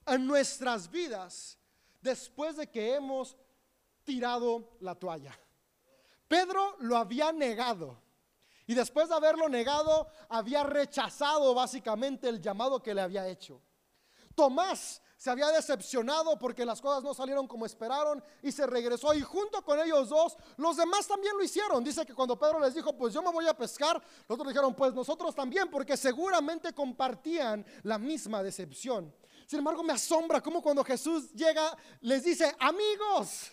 a 0.05 0.19
nuestras 0.19 0.91
vidas 0.91 1.57
después 2.01 2.57
de 2.57 2.69
que 2.69 2.95
hemos 2.95 3.37
tirado 4.03 4.77
la 4.81 4.97
toalla. 4.97 5.39
Pedro 6.27 6.77
lo 6.81 6.97
había 6.97 7.31
negado. 7.31 8.08
Y 8.69 8.75
después 8.75 9.09
de 9.09 9.15
haberlo 9.15 9.49
negado, 9.49 10.09
había 10.29 10.63
rechazado 10.63 11.55
básicamente 11.55 12.29
el 12.29 12.39
llamado 12.39 12.83
que 12.83 12.93
le 12.93 13.01
había 13.01 13.27
hecho. 13.27 13.63
Tomás 14.35 15.01
se 15.17 15.31
había 15.31 15.49
decepcionado 15.49 16.39
porque 16.39 16.67
las 16.67 16.83
cosas 16.83 17.03
no 17.03 17.15
salieron 17.15 17.49
como 17.49 17.65
esperaron 17.65 18.23
y 18.43 18.53
se 18.53 18.67
regresó. 18.67 19.15
Y 19.15 19.23
junto 19.23 19.65
con 19.65 19.81
ellos 19.81 20.11
dos, 20.11 20.37
los 20.59 20.77
demás 20.77 21.09
también 21.09 21.35
lo 21.35 21.43
hicieron. 21.43 21.83
Dice 21.83 22.05
que 22.05 22.15
cuando 22.15 22.39
Pedro 22.39 22.61
les 22.61 22.75
dijo, 22.75 22.95
pues 22.95 23.15
yo 23.15 23.23
me 23.23 23.33
voy 23.33 23.49
a 23.49 23.55
pescar, 23.57 23.97
los 24.29 24.39
otros 24.39 24.49
dijeron, 24.49 24.75
pues 24.75 24.93
nosotros 24.93 25.35
también, 25.35 25.71
porque 25.71 25.97
seguramente 25.97 26.75
compartían 26.75 27.65
la 27.85 27.97
misma 27.97 28.43
decepción. 28.43 29.15
Sin 29.47 29.61
embargo, 29.61 29.83
me 29.83 29.95
asombra 29.95 30.43
cómo 30.43 30.61
cuando 30.61 30.85
Jesús 30.85 31.33
llega, 31.33 31.75
les 32.03 32.23
dice, 32.23 32.55
amigos. 32.61 33.51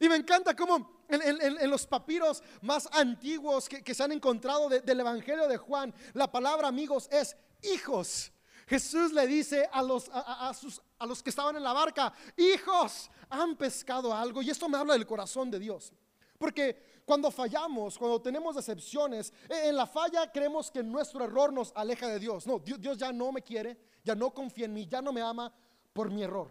Y 0.00 0.08
me 0.08 0.16
encanta 0.16 0.54
cómo 0.54 1.04
en, 1.08 1.70
los 1.70 1.86
papiros 1.86 2.42
más 2.62 2.88
antiguos 2.92 3.68
que, 3.68 3.94
se 3.94 4.02
han 4.02 4.12
encontrado 4.12 4.68
del 4.68 5.00
Evangelio 5.00 5.46
de 5.48 5.56
Juan, 5.56 5.94
la 6.12 6.30
palabra 6.30 6.68
amigos 6.68 7.08
es 7.10 7.36
hijos. 7.62 8.32
Jesús 8.66 9.12
le 9.12 9.26
dice 9.26 9.68
a 9.70 9.82
los, 9.82 10.10
a, 10.12 10.52
sus, 10.54 10.80
a 10.98 11.06
los 11.06 11.22
que 11.22 11.30
estaban 11.30 11.56
en 11.56 11.62
la 11.62 11.72
barca, 11.72 12.12
hijos, 12.36 13.10
han 13.28 13.56
pescado 13.56 14.14
algo. 14.14 14.42
Y 14.42 14.50
esto 14.50 14.68
me 14.68 14.78
habla 14.78 14.94
del 14.94 15.06
corazón 15.06 15.50
de 15.50 15.58
Dios. 15.58 15.92
Porque 16.38 17.02
cuando 17.04 17.30
fallamos, 17.30 17.98
cuando 17.98 18.20
tenemos 18.20 18.56
decepciones, 18.56 19.32
e, 19.48 19.68
en 19.68 19.76
la 19.76 19.86
falla 19.86 20.30
creemos 20.32 20.70
que 20.70 20.82
nuestro 20.82 21.24
error 21.24 21.52
nos 21.52 21.72
aleja 21.74 22.08
de 22.08 22.18
Dios. 22.18 22.46
No, 22.46 22.58
Dios, 22.58 22.80
Dios 22.80 22.98
ya 22.98 23.12
no 23.12 23.32
me 23.32 23.42
quiere, 23.42 23.78
ya 24.02 24.14
no 24.14 24.32
confía 24.32 24.64
en 24.64 24.74
mí, 24.74 24.86
ya 24.86 25.02
no 25.02 25.12
me 25.12 25.20
ama 25.20 25.52
por 25.92 26.10
mi 26.10 26.22
error. 26.22 26.50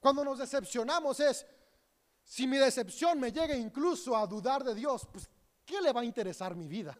Cuando 0.00 0.24
nos 0.24 0.38
decepcionamos 0.38 1.18
es, 1.20 1.46
si 2.24 2.46
mi 2.46 2.56
decepción 2.56 3.20
me 3.20 3.30
llega 3.30 3.56
incluso 3.56 4.16
a 4.16 4.26
dudar 4.26 4.64
de 4.64 4.74
Dios, 4.74 5.06
pues 5.12 5.28
¿qué 5.64 5.80
le 5.80 5.92
va 5.92 6.00
a 6.00 6.04
interesar 6.04 6.54
mi 6.56 6.66
vida? 6.66 6.98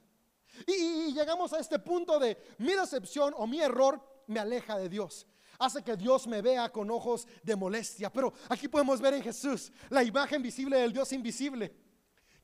y, 0.66 1.12
llegamos 1.12 1.52
a 1.52 1.58
este 1.58 1.78
punto 1.78 2.18
de 2.18 2.36
mi 2.58 2.74
decepción 2.74 3.34
o 3.36 3.46
mi 3.46 3.60
error 3.60 4.00
me 4.26 4.40
aleja 4.40 4.78
de 4.78 4.88
Dios. 4.88 5.26
Hace 5.58 5.82
que 5.82 5.96
Dios 5.96 6.26
me 6.26 6.42
vea 6.42 6.70
con 6.70 6.90
ojos 6.90 7.26
de 7.42 7.56
molestia. 7.56 8.10
Pero 8.10 8.32
aquí 8.48 8.68
podemos 8.68 9.00
ver 9.00 9.14
en 9.14 9.22
Jesús 9.22 9.72
la 9.88 10.02
imagen 10.02 10.42
visible 10.42 10.78
del 10.78 10.92
Dios 10.92 11.12
invisible. 11.12 11.74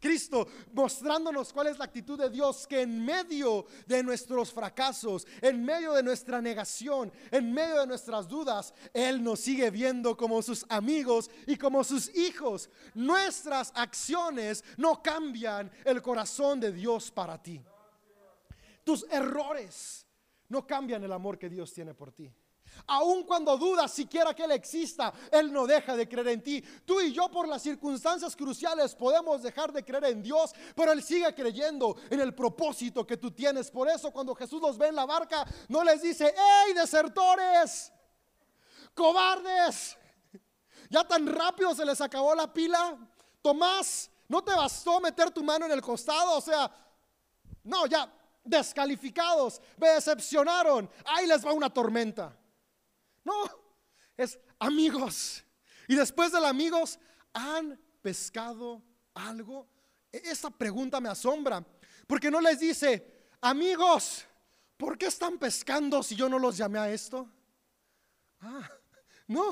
Cristo 0.00 0.49
mostrándonos 0.73 1.52
cuál 1.52 1.69
es 1.69 1.78
la 1.78 1.85
actitud 1.85 2.19
de 2.19 2.30
Dios 2.30 2.66
que 2.66 2.83
en 2.83 3.04
medio 3.04 3.66
de 3.87 4.02
nuestros 4.02 4.52
fracasos, 4.52 5.26
en 5.42 5.64
medio 5.64 5.92
de 5.92 6.02
nuestra 6.02 6.40
negación, 6.40 7.12
en 7.30 7.52
medio 7.52 7.80
de 7.80 7.87
nuestras 7.87 8.26
dudas, 8.26 8.75
Él 8.92 9.23
nos 9.23 9.40
sigue 9.40 9.71
viendo 9.71 10.16
como 10.16 10.42
sus 10.42 10.64
amigos 10.69 11.30
y 11.47 11.57
como 11.57 11.85
sus 11.85 12.14
hijos. 12.16 12.71
Nuestras 12.95 13.73
acciones 13.75 14.64
no 14.76 15.02
cambian 15.02 15.71
el 15.85 16.00
corazón 16.00 16.59
de 16.61 16.73
Dios 16.73 17.11
para 17.11 17.40
ti. 17.40 17.62
Tus 18.85 19.07
errores 19.11 20.07
no 20.49 20.66
cambian 20.66 21.04
el 21.04 21.12
amor 21.12 21.38
que 21.38 21.49
Dios 21.49 21.73
tiene 21.73 21.95
por 21.95 22.11
ti. 22.11 22.33
Aun 22.87 23.25
cuando 23.25 23.57
dudas 23.57 23.93
siquiera 23.93 24.35
que 24.35 24.45
Él 24.45 24.53
exista, 24.53 25.13
Él 25.31 25.53
no 25.53 25.67
deja 25.67 25.97
de 25.97 26.09
creer 26.09 26.29
en 26.29 26.43
ti. 26.43 26.63
Tú 26.85 27.01
y 27.01 27.13
yo 27.13 27.31
por 27.31 27.47
las 27.49 27.63
circunstancias 27.63 28.35
cruciales 28.37 28.95
podemos 28.95 29.43
dejar 29.43 29.73
de 29.73 29.85
creer 29.85 30.05
en 30.05 30.23
Dios, 30.23 30.53
pero 30.75 30.93
Él 30.93 31.03
sigue 31.03 31.35
creyendo 31.35 31.97
en 32.11 32.21
el 32.21 32.35
propósito 32.35 33.07
que 33.07 33.17
tú 33.17 33.31
tienes. 33.31 33.71
Por 33.71 33.89
eso 33.89 34.11
cuando 34.11 34.35
Jesús 34.35 34.61
los 34.61 34.79
ve 34.79 34.89
en 34.89 34.97
la 34.97 35.07
barca, 35.07 35.45
no 35.69 35.85
les 35.85 36.03
dice, 36.03 36.35
¡hey, 36.37 36.73
desertores! 36.75 37.93
¡Cobardes! 38.95 39.97
Ya 40.89 41.05
tan 41.05 41.27
rápido 41.27 41.75
se 41.75 41.85
les 41.85 42.01
acabó 42.01 42.35
la 42.35 42.53
pila. 42.53 42.99
Tomás, 43.41 44.11
¿no 44.29 44.43
te 44.43 44.53
bastó 44.53 45.01
meter 45.01 45.31
tu 45.31 45.43
mano 45.43 45.67
en 45.67 45.73
el 45.73 45.81
costado? 45.81 46.37
O 46.37 46.41
sea, 46.41 46.71
no, 47.63 47.87
ya 47.87 48.13
descalificados, 48.45 49.61
me 49.77 49.89
decepcionaron, 49.91 50.91
ahí 51.05 51.27
les 51.27 51.45
va 51.45 51.53
una 51.53 51.71
tormenta. 51.71 52.37
No, 53.25 53.45
es 54.17 54.39
amigos. 54.59 55.45
Y 55.89 55.97
después 55.97 56.33
del 56.33 56.45
amigos, 56.45 56.99
¿han 57.33 57.79
pescado 58.00 58.83
algo? 59.15 59.69
E, 60.12 60.23
esa 60.25 60.50
pregunta 60.50 61.00
me 61.00 61.09
asombra, 61.09 61.65
porque 62.07 62.31
no 62.31 62.41
les 62.41 62.61
dice, 62.61 63.27
amigos, 63.41 64.25
¿por 64.77 64.97
qué 64.97 65.07
están 65.07 65.39
pescando 65.39 66.03
si 66.03 66.15
yo 66.17 66.29
no 66.29 66.39
los 66.39 66.57
llamé 66.57 66.79
a 66.79 66.91
esto? 66.91 67.29
Ah, 68.41 68.71
no, 69.27 69.50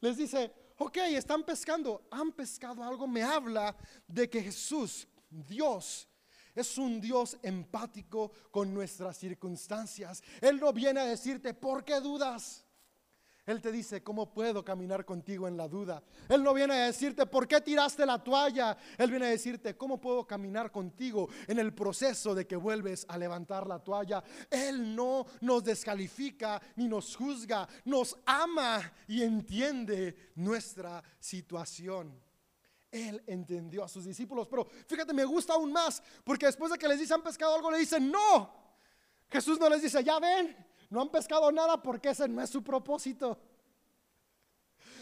les 0.00 0.16
dice, 0.16 0.52
ok, 0.78 0.96
están 1.08 1.42
pescando, 1.44 2.06
han 2.10 2.32
pescado 2.32 2.82
algo, 2.82 3.06
me 3.06 3.22
habla 3.22 3.76
de 4.06 4.28
que 4.28 4.42
Jesús, 4.42 5.08
Dios, 5.30 6.08
es 6.54 6.78
un 6.78 7.00
Dios 7.00 7.36
empático 7.42 8.32
con 8.50 8.72
nuestras 8.72 9.18
circunstancias. 9.18 10.22
Él 10.40 10.58
no 10.58 10.72
viene 10.72 11.00
a 11.00 11.04
decirte, 11.04 11.52
¿por 11.52 11.84
qué 11.84 12.00
dudas? 12.00 12.65
Él 13.46 13.60
te 13.60 13.70
dice, 13.70 14.02
¿cómo 14.02 14.32
puedo 14.32 14.64
caminar 14.64 15.04
contigo 15.04 15.46
en 15.46 15.56
la 15.56 15.68
duda? 15.68 16.02
Él 16.28 16.42
no 16.42 16.52
viene 16.52 16.74
a 16.74 16.86
decirte, 16.86 17.26
¿por 17.26 17.46
qué 17.46 17.60
tiraste 17.60 18.04
la 18.04 18.22
toalla? 18.22 18.76
Él 18.98 19.08
viene 19.08 19.26
a 19.26 19.30
decirte, 19.30 19.76
¿cómo 19.76 20.00
puedo 20.00 20.26
caminar 20.26 20.72
contigo 20.72 21.28
en 21.46 21.60
el 21.60 21.72
proceso 21.72 22.34
de 22.34 22.44
que 22.44 22.56
vuelves 22.56 23.06
a 23.08 23.16
levantar 23.16 23.68
la 23.68 23.78
toalla? 23.78 24.24
Él 24.50 24.96
no 24.96 25.26
nos 25.42 25.62
descalifica 25.62 26.60
ni 26.74 26.88
nos 26.88 27.14
juzga, 27.14 27.68
nos 27.84 28.16
ama 28.26 28.92
y 29.06 29.22
entiende 29.22 30.32
nuestra 30.34 31.00
situación. 31.20 32.20
Él 32.90 33.22
entendió 33.28 33.84
a 33.84 33.88
sus 33.88 34.04
discípulos. 34.06 34.48
Pero 34.48 34.66
fíjate, 34.88 35.12
me 35.12 35.24
gusta 35.24 35.54
aún 35.54 35.72
más, 35.72 36.02
porque 36.24 36.46
después 36.46 36.72
de 36.72 36.78
que 36.78 36.88
les 36.88 36.98
dice 36.98 37.14
han 37.14 37.22
pescado 37.22 37.54
algo, 37.54 37.70
le 37.70 37.78
dicen 37.78 38.10
no. 38.10 38.66
Jesús 39.28 39.60
no 39.60 39.68
les 39.68 39.82
dice, 39.82 40.02
ya 40.02 40.18
ven, 40.18 40.56
no 40.90 41.00
han 41.00 41.08
pescado 41.10 41.50
nada 41.52 41.82
porque 41.82 42.10
ese 42.10 42.28
no 42.28 42.42
es 42.42 42.50
su 42.50 42.62
propósito. 42.62 43.38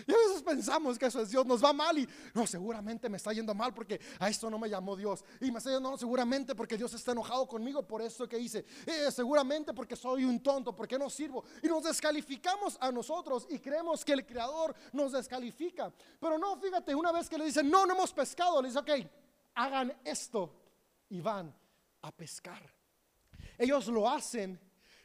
Y 0.07 0.13
a 0.13 0.17
veces 0.17 0.43
pensamos 0.43 0.99
que 0.99 1.07
eso 1.07 1.21
es 1.21 1.31
Dios, 1.31 1.47
nos 1.47 1.65
va 1.65 1.73
mal 1.73 1.97
y 1.99 2.07
no, 2.35 2.47
seguramente 2.47 3.09
me 3.09 3.17
está 3.17 3.33
yendo 3.33 3.55
mal 3.55 3.73
porque 3.73 4.01
a 4.19 4.29
esto 4.29 4.51
no 4.51 4.59
me 4.59 4.69
llamó 4.69 4.97
Dios. 4.97 5.25
Y 5.41 5.51
me 5.51 5.59
está 5.59 5.71
yendo 5.71 5.91
no, 5.91 5.97
seguramente 5.97 6.55
porque 6.55 6.77
Dios 6.77 6.93
está 6.95 7.13
enojado 7.13 7.47
conmigo 7.47 7.87
por 7.87 8.03
eso 8.03 8.29
que 8.29 8.39
hice. 8.39 8.65
Eh, 8.87 9.11
seguramente 9.11 9.73
porque 9.73 9.97
soy 9.97 10.25
un 10.25 10.43
tonto, 10.43 10.75
porque 10.75 10.99
no 10.99 11.09
sirvo. 11.09 11.45
Y 11.63 11.69
nos 11.69 11.85
descalificamos 11.85 12.77
a 12.81 12.91
nosotros 12.93 13.47
y 13.49 13.59
creemos 13.59 14.05
que 14.05 14.13
el 14.13 14.27
Creador 14.27 14.75
nos 14.93 15.13
descalifica. 15.13 15.93
Pero 16.21 16.39
no, 16.39 16.57
fíjate, 16.59 16.95
una 16.95 17.13
vez 17.13 17.29
que 17.29 17.39
le 17.39 17.47
dicen, 17.47 17.71
no, 17.71 17.87
no 17.87 17.95
hemos 17.95 18.13
pescado, 18.13 18.61
le 18.61 18.69
dice, 18.69 18.81
ok, 18.81 18.91
hagan 19.55 19.97
esto 20.05 20.55
y 21.09 21.21
van 21.21 21.55
a 22.03 22.13
pescar. 22.13 22.63
Ellos 23.57 23.87
lo 23.89 24.09
hacen 24.09 24.61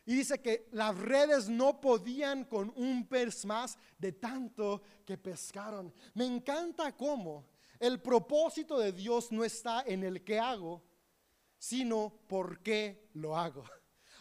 y 0.09 0.15
dice 0.15 0.41
que 0.41 0.67
las 0.71 0.97
redes 0.97 1.49
no 1.49 1.79
podían 1.79 2.43
con 2.45 2.73
un 2.75 3.05
pez 3.07 3.45
más 3.45 3.77
de 3.99 4.11
tanto 4.13 4.81
que 5.05 5.19
pescaron. 5.19 5.93
Me 6.15 6.25
encanta 6.25 6.97
cómo 6.97 7.45
el 7.79 8.01
propósito 8.01 8.79
de 8.79 8.91
Dios 8.91 9.31
no 9.31 9.43
está 9.43 9.83
en 9.85 10.03
el 10.03 10.23
que 10.23 10.39
hago, 10.39 10.81
sino 11.59 12.11
por 12.25 12.59
qué 12.63 13.07
lo 13.13 13.37
hago. 13.37 13.63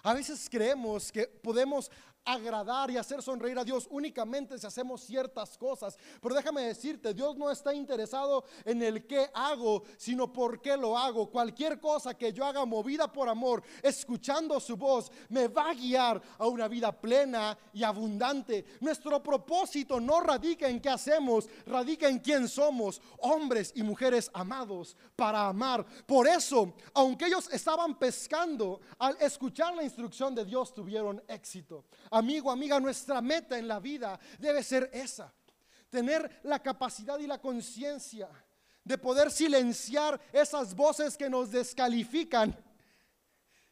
A 0.03 0.13
veces 0.13 0.47
creemos 0.51 1.11
que 1.11 1.27
podemos 1.27 1.91
agradar 2.29 2.91
y 2.91 2.99
hacer 2.99 3.23
sonreír 3.23 3.59
a 3.59 3.65
Dios 3.65 3.89
únicamente 3.91 4.59
si 4.59 4.67
hacemos 4.67 5.01
ciertas 5.01 5.57
cosas. 5.57 5.97
Pero 6.21 6.35
déjame 6.35 6.63
decirte, 6.63 7.15
Dios 7.15 7.37
no 7.37 7.51
está 7.51 7.73
interesado 7.73 8.45
en 8.65 8.83
el 8.83 9.07
qué 9.07 9.31
hago, 9.33 9.83
sino 9.97 10.31
por 10.31 10.61
qué 10.61 10.77
lo 10.77 10.97
hago. 10.97 11.31
Cualquier 11.31 11.81
cosa 11.81 12.15
que 12.15 12.33
yo 12.33 12.45
haga 12.45 12.67
movida 12.67 13.11
por 13.11 13.31
amor, 13.31 13.63
escuchando 13.83 14.61
su 14.61 14.77
voz, 14.77 15.11
me 15.31 15.49
va 15.49 15.71
a 15.71 15.75
guiar 15.75 16.21
a 16.39 16.47
una 16.47 16.69
vida 16.69 16.93
plena 16.93 17.57
y 17.73 17.83
abundante. 17.83 18.65
Nuestro 18.81 19.23
propósito 19.23 19.99
no 19.99 20.21
radica 20.21 20.69
en 20.69 20.81
qué 20.81 20.91
hacemos, 20.91 21.49
radica 21.67 22.09
en 22.09 22.19
quién 22.19 22.47
somos, 22.47 23.01
hombres 23.21 23.73
y 23.75 23.83
mujeres 23.83 24.31
amados 24.35 24.97
para 25.17 25.49
amar. 25.49 25.87
Por 26.07 26.27
eso, 26.27 26.75
aunque 26.93 27.27
ellos 27.27 27.49
estaban 27.51 27.99
pescando, 27.99 28.81
al 28.99 29.17
escuchar 29.21 29.75
la 29.75 29.83
instrucción 29.83 30.35
de 30.35 30.45
Dios 30.45 30.75
tuvieron 30.75 31.23
éxito. 31.27 31.87
Amigo, 32.19 32.51
amiga, 32.51 32.81
nuestra 32.81 33.21
meta 33.21 33.57
en 33.57 33.69
la 33.69 33.79
vida 33.79 34.19
debe 34.41 34.65
ser 34.65 34.91
esa. 34.93 35.33
Tener 35.89 36.41
la 36.43 36.61
capacidad 36.61 37.17
y 37.21 37.29
la 37.29 37.41
conciencia 37.41 38.29
de 38.83 38.99
poder 38.99 39.31
silenciar 39.31 40.21
esas 40.33 40.75
voces 40.75 41.17
que 41.17 41.31
nos 41.31 41.53
descalifican 41.53 42.57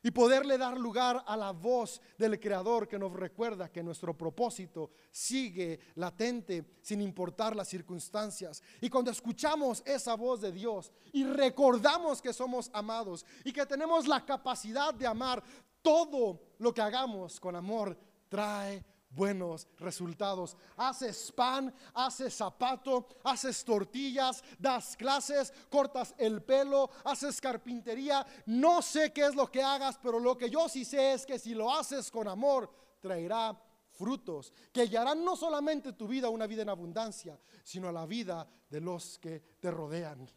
y 0.01 0.13
poderle 0.13 0.57
dar 0.57 0.79
lugar 0.79 1.25
a 1.27 1.37
la 1.37 1.51
voz 1.51 2.01
del 2.17 2.39
Creador 2.39 2.87
que 2.87 3.01
nos 3.01 3.13
recuerda 3.13 3.73
que 3.73 3.83
nuestro 3.83 4.17
propósito 4.17 4.93
sigue 5.11 5.81
latente 5.97 6.77
sin 6.81 7.01
importar 7.01 7.57
las 7.57 7.67
circunstancias. 7.67 8.63
Y 8.81 8.89
cuando 8.89 9.11
escuchamos 9.11 9.83
esa 9.85 10.15
voz 10.15 10.41
de 10.41 10.53
Dios 10.53 10.93
y 11.13 11.25
recordamos 11.25 12.23
que 12.23 12.33
somos 12.33 12.71
amados 12.73 13.27
y 13.43 13.53
que 13.53 13.67
tenemos 13.67 14.07
la 14.07 14.25
capacidad 14.25 14.95
de 14.95 15.09
amar, 15.09 15.43
todo 15.83 16.41
lo 16.59 16.75
que 16.75 16.83
hagamos 16.83 17.39
con 17.39 17.55
amor 17.55 17.97
trae 18.29 18.85
buenos 19.11 19.67
resultados. 19.79 20.57
Haces 20.77 21.33
pan, 21.33 21.75
haces 21.95 22.35
zapato, 22.35 23.09
haces 23.25 23.65
tortillas, 23.65 24.45
das 24.59 24.97
clases, 24.97 25.53
cortas 25.71 26.15
el 26.19 26.43
pelo, 26.43 26.91
haces 27.05 27.41
carpintería. 27.41 28.25
No 28.47 28.83
sé 28.83 29.13
qué 29.13 29.27
es 29.27 29.35
lo 29.35 29.51
que 29.51 29.63
hagas, 29.63 29.99
pero 30.03 30.21
lo 30.21 30.37
que 30.37 30.51
yo 30.51 30.69
sí 30.69 30.85
sé 30.85 31.15
es 31.15 31.27
que 31.27 31.39
si 31.39 31.55
lo 31.55 31.73
haces 31.73 32.11
con 32.11 32.29
amor, 32.29 32.71
traerá 33.01 33.61
frutos 33.91 34.53
que 34.73 34.87
guiarán 34.87 35.25
no 35.25 35.37
solamente 35.37 35.95
tu 35.95 36.07
vida 36.07 36.29
una 36.29 36.47
vida 36.47 36.63
en 36.63 36.69
abundancia, 36.69 37.39
sino 37.65 37.89
a 37.89 37.93
la 37.93 38.07
vida 38.07 38.47
de 38.69 38.81
los 38.81 39.19
que 39.19 39.41
te 39.59 39.71
rodean. 39.71 40.31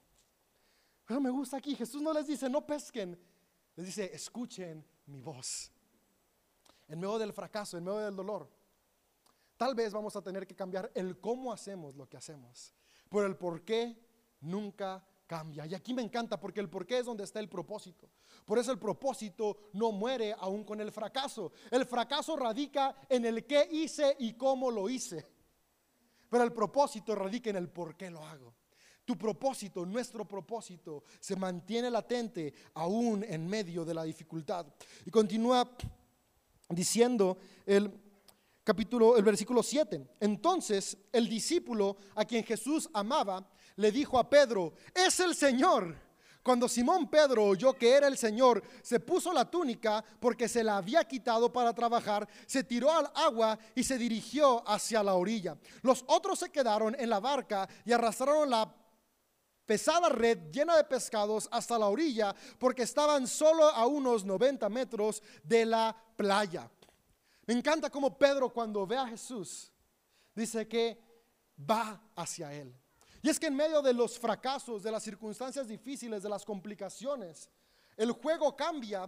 Pero 1.06 1.20
me 1.20 1.30
gusta 1.30 1.58
aquí, 1.58 1.76
Jesús 1.76 2.02
no 2.02 2.14
les 2.14 2.28
dice, 2.28 2.50
no 2.50 2.66
pesquen, 2.66 3.20
les 3.76 3.86
dice, 3.86 4.10
escuchen 4.14 4.86
mi 5.08 5.22
voz. 5.22 5.72
En 6.90 7.00
medio 7.00 7.18
del 7.18 7.32
fracaso, 7.32 7.78
en 7.78 7.86
medio 7.86 8.00
del 8.00 8.16
dolor, 8.16 8.50
tal 9.56 9.76
vez 9.76 9.94
vamos 9.94 10.16
a 10.16 10.22
tener 10.22 10.46
que 10.46 10.56
cambiar 10.56 10.92
el 10.96 11.20
cómo 11.22 11.54
hacemos 11.54 11.96
lo 11.96 12.10
que 12.10 12.18
hacemos, 12.18 12.74
pero 13.10 13.26
el 13.26 13.38
por 13.38 13.64
qué 13.64 13.96
nunca 14.42 15.06
cambia. 15.30 15.68
Y 15.68 15.76
aquí 15.76 15.94
me 15.94 16.02
encanta 16.02 16.40
porque 16.40 16.60
el 16.60 16.70
por 16.70 16.88
qué 16.88 16.98
es 16.98 17.06
donde 17.06 17.24
está 17.24 17.40
el 17.40 17.48
propósito. 17.48 18.10
Por 18.44 18.58
eso 18.58 18.72
el 18.72 18.80
propósito 18.80 19.70
no 19.74 19.92
muere 19.92 20.34
aún 20.34 20.64
con 20.64 20.82
el 20.82 20.92
fracaso. 20.92 21.52
El 21.70 21.86
fracaso 21.86 22.36
radica 22.36 22.96
en 23.08 23.24
el 23.26 23.46
qué 23.46 23.70
hice 23.72 24.16
y 24.18 24.34
cómo 24.34 24.72
lo 24.72 24.90
hice. 24.90 25.24
Pero 26.30 26.44
el 26.44 26.52
propósito 26.52 27.14
radica 27.14 27.52
en 27.52 27.58
el 27.58 27.70
por 27.70 27.96
qué 27.96 28.10
lo 28.10 28.26
hago. 28.26 28.56
Tu 29.06 29.16
propósito, 29.16 29.86
nuestro 29.86 30.28
propósito, 30.28 31.04
se 31.20 31.36
mantiene 31.36 31.92
latente 31.92 32.54
aún 32.74 33.24
en 33.24 33.48
medio 33.48 33.86
de 33.86 33.94
la 33.94 34.04
dificultad. 34.04 34.66
Y 35.06 35.12
continúa 35.12 35.76
diciendo 36.70 37.38
el 37.66 37.92
capítulo, 38.64 39.18
el 39.18 39.24
versículo 39.24 39.64
7. 39.64 40.16
Entonces 40.20 40.98
el 41.12 41.28
discípulo 41.28 41.98
a 42.16 42.26
quien 42.26 42.44
Jesús 42.44 42.90
amaba 42.94 43.50
le 43.76 43.92
dijo 43.92 44.20
a 44.20 44.30
Pedro, 44.30 44.74
es 44.94 45.20
el 45.20 45.36
Señor. 45.36 45.96
Cuando 46.44 46.70
Simón 46.70 47.10
Pedro 47.10 47.46
oyó 47.46 47.74
que 47.74 47.92
era 47.92 48.08
el 48.08 48.18
Señor, 48.18 48.64
se 48.82 49.00
puso 49.00 49.34
la 49.34 49.46
túnica 49.46 50.04
porque 50.20 50.48
se 50.48 50.64
la 50.64 50.78
había 50.78 51.04
quitado 51.04 51.52
para 51.52 51.74
trabajar, 51.74 52.28
se 52.46 52.64
tiró 52.64 52.92
al 52.92 53.10
agua 53.14 53.60
y 53.76 53.84
se 53.84 53.98
dirigió 53.98 54.68
hacia 54.68 55.04
la 55.04 55.16
orilla. 55.16 55.58
Los 55.82 56.04
otros 56.08 56.40
se 56.40 56.50
quedaron 56.50 56.96
en 56.98 57.10
la 57.10 57.20
barca 57.20 57.68
y 57.86 57.92
arrastraron 57.92 58.50
la 58.50 58.74
pesada 59.70 60.10
red 60.10 60.50
llena 60.52 60.76
de 60.76 60.84
pescados 60.84 61.48
hasta 61.52 61.78
la 61.78 61.90
orilla 61.90 62.36
porque 62.58 62.82
estaban 62.82 63.28
solo 63.28 63.66
a 63.66 63.86
unos 63.86 64.26
90 64.26 64.68
metros 64.68 65.22
de 65.44 65.64
la 65.64 65.96
playa. 66.16 66.68
Me 67.46 67.54
encanta 67.54 67.92
como 67.92 68.18
Pedro 68.18 68.50
cuando 68.52 68.88
ve 68.88 68.98
a 68.98 69.06
Jesús 69.06 69.72
dice 70.34 70.68
que 70.68 71.00
va 71.70 72.02
hacia 72.16 72.52
él. 72.52 72.76
Y 73.22 73.30
es 73.30 73.40
que 73.40 73.46
en 73.46 73.56
medio 73.56 73.84
de 73.84 73.94
los 73.94 74.18
fracasos, 74.18 74.82
de 74.82 74.92
las 74.92 75.04
circunstancias 75.04 75.68
difíciles, 75.68 76.24
de 76.24 76.30
las 76.30 76.44
complicaciones, 76.44 77.48
el 77.96 78.12
juego 78.14 78.56
cambia, 78.56 79.08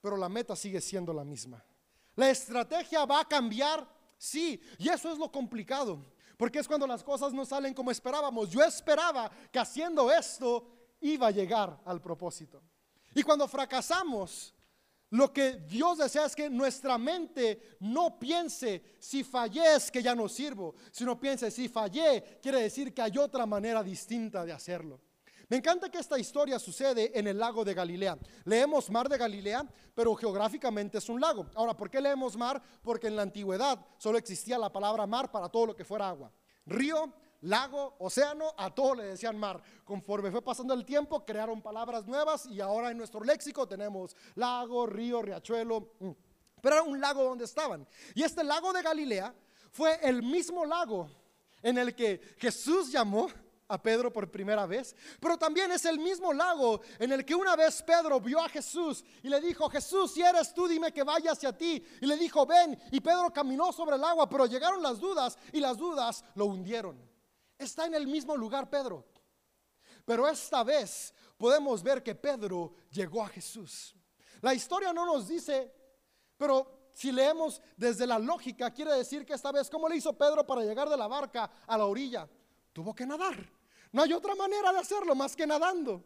pero 0.00 0.16
la 0.16 0.28
meta 0.28 0.56
sigue 0.56 0.80
siendo 0.80 1.12
la 1.12 1.22
misma. 1.22 1.64
La 2.16 2.28
estrategia 2.28 3.04
va 3.04 3.20
a 3.20 3.28
cambiar, 3.28 3.88
sí, 4.18 4.60
y 4.78 4.88
eso 4.88 5.12
es 5.12 5.18
lo 5.18 5.30
complicado, 5.30 6.04
porque 6.36 6.58
es 6.58 6.68
cuando 6.68 6.86
las 6.86 7.02
cosas 7.02 7.32
no 7.32 7.44
salen 7.44 7.74
como 7.74 7.90
esperábamos. 7.90 8.50
Yo 8.50 8.62
esperaba 8.62 9.30
que 9.50 9.58
haciendo 9.58 10.10
esto 10.12 10.66
iba 11.00 11.28
a 11.28 11.30
llegar 11.30 11.80
al 11.84 12.00
propósito. 12.00 12.62
Y 13.14 13.22
cuando 13.22 13.48
fracasamos, 13.48 14.54
lo 15.10 15.32
que 15.32 15.52
Dios 15.52 15.98
desea 15.98 16.26
es 16.26 16.34
que 16.34 16.50
nuestra 16.50 16.98
mente 16.98 17.76
no 17.80 18.18
piense 18.18 18.96
si 18.98 19.22
fallé 19.22 19.76
es 19.76 19.90
que 19.90 20.02
ya 20.02 20.14
no 20.14 20.28
sirvo, 20.28 20.74
sino 20.90 21.18
piense 21.18 21.50
si 21.50 21.68
fallé 21.68 22.40
quiere 22.42 22.60
decir 22.60 22.92
que 22.92 23.02
hay 23.02 23.16
otra 23.16 23.46
manera 23.46 23.82
distinta 23.82 24.44
de 24.44 24.52
hacerlo. 24.52 25.00
Me 25.48 25.58
encanta 25.58 25.88
que 25.88 25.98
esta 25.98 26.18
historia 26.18 26.58
sucede 26.58 27.16
en 27.16 27.28
el 27.28 27.38
lago 27.38 27.64
de 27.64 27.72
Galilea. 27.72 28.18
Leemos 28.44 28.90
mar 28.90 29.08
de 29.08 29.16
Galilea, 29.16 29.64
pero 29.94 30.14
geográficamente 30.16 30.98
es 30.98 31.08
un 31.08 31.20
lago. 31.20 31.46
Ahora, 31.54 31.76
¿por 31.76 31.88
qué 31.88 32.00
leemos 32.00 32.36
mar? 32.36 32.60
Porque 32.82 33.06
en 33.06 33.14
la 33.14 33.22
antigüedad 33.22 33.78
solo 33.96 34.18
existía 34.18 34.58
la 34.58 34.72
palabra 34.72 35.06
mar 35.06 35.30
para 35.30 35.48
todo 35.48 35.66
lo 35.66 35.76
que 35.76 35.84
fuera 35.84 36.08
agua. 36.08 36.32
Río, 36.66 37.12
lago, 37.42 37.94
océano, 38.00 38.52
a 38.56 38.74
todo 38.74 38.96
le 38.96 39.04
decían 39.04 39.38
mar. 39.38 39.62
Conforme 39.84 40.32
fue 40.32 40.42
pasando 40.42 40.74
el 40.74 40.84
tiempo, 40.84 41.24
crearon 41.24 41.62
palabras 41.62 42.06
nuevas 42.06 42.46
y 42.46 42.60
ahora 42.60 42.90
en 42.90 42.98
nuestro 42.98 43.22
léxico 43.22 43.68
tenemos 43.68 44.16
lago, 44.34 44.84
río, 44.86 45.22
riachuelo. 45.22 45.92
Mm. 46.00 46.10
Pero 46.60 46.74
era 46.74 46.82
un 46.82 47.00
lago 47.00 47.22
donde 47.22 47.44
estaban. 47.44 47.86
Y 48.16 48.24
este 48.24 48.42
lago 48.42 48.72
de 48.72 48.82
Galilea 48.82 49.32
fue 49.70 50.00
el 50.02 50.24
mismo 50.24 50.66
lago 50.66 51.08
en 51.62 51.78
el 51.78 51.94
que 51.94 52.20
Jesús 52.38 52.90
llamó 52.90 53.28
a 53.68 53.82
Pedro 53.82 54.12
por 54.12 54.30
primera 54.30 54.66
vez, 54.66 54.94
pero 55.20 55.36
también 55.36 55.72
es 55.72 55.84
el 55.84 55.98
mismo 55.98 56.32
lago 56.32 56.80
en 56.98 57.12
el 57.12 57.24
que 57.24 57.34
una 57.34 57.56
vez 57.56 57.82
Pedro 57.82 58.20
vio 58.20 58.40
a 58.40 58.48
Jesús 58.48 59.04
y 59.22 59.28
le 59.28 59.40
dijo, 59.40 59.68
Jesús, 59.68 60.12
si 60.12 60.22
eres 60.22 60.54
tú, 60.54 60.68
dime 60.68 60.92
que 60.92 61.02
vaya 61.02 61.32
hacia 61.32 61.56
ti. 61.56 61.84
Y 62.00 62.06
le 62.06 62.16
dijo, 62.16 62.46
ven, 62.46 62.78
y 62.92 63.00
Pedro 63.00 63.32
caminó 63.32 63.72
sobre 63.72 63.96
el 63.96 64.04
agua, 64.04 64.28
pero 64.28 64.46
llegaron 64.46 64.82
las 64.82 64.98
dudas 64.98 65.36
y 65.52 65.60
las 65.60 65.76
dudas 65.76 66.24
lo 66.34 66.46
hundieron. 66.46 66.96
Está 67.58 67.86
en 67.86 67.94
el 67.94 68.06
mismo 68.06 68.36
lugar 68.36 68.68
Pedro. 68.70 69.04
Pero 70.04 70.28
esta 70.28 70.62
vez 70.62 71.12
podemos 71.36 71.82
ver 71.82 72.02
que 72.02 72.14
Pedro 72.14 72.74
llegó 72.90 73.22
a 73.22 73.28
Jesús. 73.28 73.94
La 74.40 74.54
historia 74.54 74.92
no 74.92 75.04
nos 75.04 75.26
dice, 75.26 75.72
pero 76.36 76.90
si 76.92 77.10
leemos 77.10 77.60
desde 77.76 78.06
la 78.06 78.18
lógica, 78.18 78.70
quiere 78.70 78.92
decir 78.92 79.26
que 79.26 79.34
esta 79.34 79.50
vez, 79.50 79.68
¿cómo 79.68 79.88
le 79.88 79.96
hizo 79.96 80.12
Pedro 80.16 80.46
para 80.46 80.62
llegar 80.62 80.88
de 80.88 80.96
la 80.96 81.08
barca 81.08 81.50
a 81.66 81.76
la 81.76 81.86
orilla? 81.86 82.28
Tuvo 82.72 82.94
que 82.94 83.06
nadar. 83.06 83.55
No 83.96 84.02
hay 84.02 84.12
otra 84.12 84.34
manera 84.34 84.74
de 84.74 84.78
hacerlo 84.80 85.14
más 85.14 85.34
que 85.34 85.46
nadando. 85.46 86.04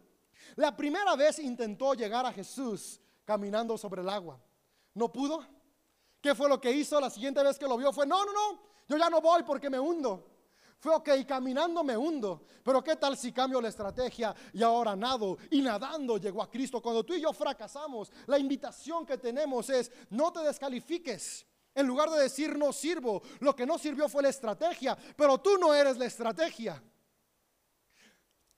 La 0.54 0.76
primera 0.76 1.16
vez 1.16 1.40
intentó 1.40 1.92
llegar 1.94 2.24
a 2.24 2.32
Jesús 2.32 3.00
caminando 3.24 3.76
sobre 3.76 4.02
el 4.02 4.08
agua. 4.08 4.40
¿No 4.94 5.10
pudo? 5.10 5.44
¿Qué 6.20 6.32
fue 6.36 6.48
lo 6.48 6.60
que 6.60 6.70
hizo? 6.70 7.00
La 7.00 7.10
siguiente 7.10 7.42
vez 7.42 7.58
que 7.58 7.66
lo 7.66 7.76
vio 7.76 7.92
fue, 7.92 8.06
no, 8.06 8.24
no, 8.24 8.32
no, 8.32 8.62
yo 8.86 8.96
ya 8.96 9.10
no 9.10 9.20
voy 9.20 9.42
porque 9.42 9.68
me 9.68 9.80
hundo. 9.80 10.24
Fue 10.78 10.94
ok, 10.94 11.08
caminando 11.26 11.82
me 11.82 11.96
hundo, 11.96 12.46
pero 12.62 12.80
¿qué 12.80 12.94
tal 12.94 13.16
si 13.16 13.32
cambio 13.32 13.60
la 13.60 13.70
estrategia 13.70 14.36
y 14.52 14.62
ahora 14.62 14.94
nado 14.94 15.36
y 15.50 15.60
nadando 15.60 16.16
llegó 16.16 16.44
a 16.44 16.48
Cristo? 16.48 16.80
Cuando 16.80 17.02
tú 17.02 17.14
y 17.14 17.20
yo 17.20 17.32
fracasamos, 17.32 18.12
la 18.28 18.38
invitación 18.38 19.04
que 19.04 19.18
tenemos 19.18 19.68
es 19.68 19.90
no 20.10 20.32
te 20.32 20.44
descalifiques. 20.44 21.44
En 21.74 21.88
lugar 21.88 22.08
de 22.08 22.22
decir 22.22 22.56
no 22.56 22.72
sirvo, 22.72 23.20
lo 23.40 23.56
que 23.56 23.66
no 23.66 23.78
sirvió 23.78 24.08
fue 24.08 24.22
la 24.22 24.28
estrategia, 24.28 24.96
pero 25.16 25.38
tú 25.38 25.58
no 25.58 25.74
eres 25.74 25.98
la 25.98 26.04
estrategia. 26.04 26.80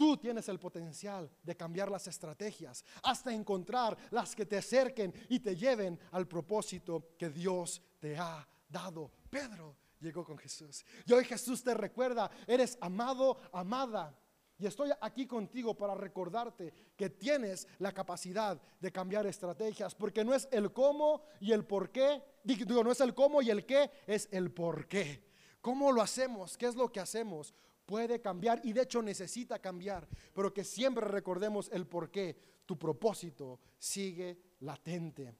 Tú 0.02 0.16
tienes 0.16 0.48
el 0.48 0.58
potencial 0.58 1.30
de 1.44 1.56
cambiar 1.56 1.88
las 1.88 2.08
estrategias 2.08 2.84
hasta 3.04 3.32
encontrar 3.32 3.96
las 4.10 4.34
que 4.34 4.44
te 4.44 4.56
acerquen 4.56 5.14
y 5.28 5.38
te 5.38 5.54
lleven 5.54 5.96
al 6.10 6.26
propósito 6.26 7.10
que 7.16 7.30
Dios 7.30 7.80
te 8.00 8.18
ha 8.18 8.44
dado. 8.68 9.12
Pedro, 9.30 9.76
llegó 10.00 10.24
con 10.24 10.36
Jesús. 10.38 10.84
Y 11.06 11.12
hoy 11.12 11.24
Jesús 11.24 11.62
te 11.62 11.72
recuerda, 11.72 12.28
eres 12.48 12.76
amado, 12.80 13.38
amada. 13.52 14.18
Y 14.58 14.66
estoy 14.66 14.90
aquí 15.00 15.24
contigo 15.24 15.76
para 15.76 15.94
recordarte 15.94 16.74
que 16.96 17.10
tienes 17.10 17.68
la 17.78 17.92
capacidad 17.92 18.60
de 18.80 18.90
cambiar 18.90 19.24
estrategias, 19.28 19.94
porque 19.94 20.24
no 20.24 20.34
es 20.34 20.48
el 20.50 20.72
cómo 20.72 21.22
y 21.38 21.52
el 21.52 21.64
por 21.64 21.92
qué, 21.92 22.20
digo, 22.42 22.82
no 22.82 22.90
es 22.90 23.00
el 23.00 23.14
cómo 23.14 23.40
y 23.40 23.50
el 23.50 23.64
qué, 23.64 23.88
es 24.08 24.28
el 24.32 24.50
por 24.50 24.88
qué. 24.88 25.22
¿Cómo 25.60 25.92
lo 25.92 26.02
hacemos? 26.02 26.58
¿Qué 26.58 26.66
es 26.66 26.74
lo 26.74 26.90
que 26.90 26.98
hacemos? 26.98 27.54
Puede 27.92 28.22
cambiar 28.22 28.58
y 28.64 28.72
de 28.72 28.80
hecho 28.80 29.02
necesita 29.02 29.58
cambiar, 29.58 30.08
pero 30.32 30.50
que 30.50 30.64
siempre 30.64 31.06
recordemos 31.06 31.68
el 31.70 31.86
por 31.86 32.10
qué. 32.10 32.34
Tu 32.64 32.78
propósito 32.78 33.60
sigue 33.78 34.38
latente. 34.60 35.36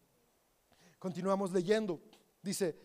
Continuamos 0.99 1.51
leyendo. 1.51 1.99
Dice, 2.43 2.79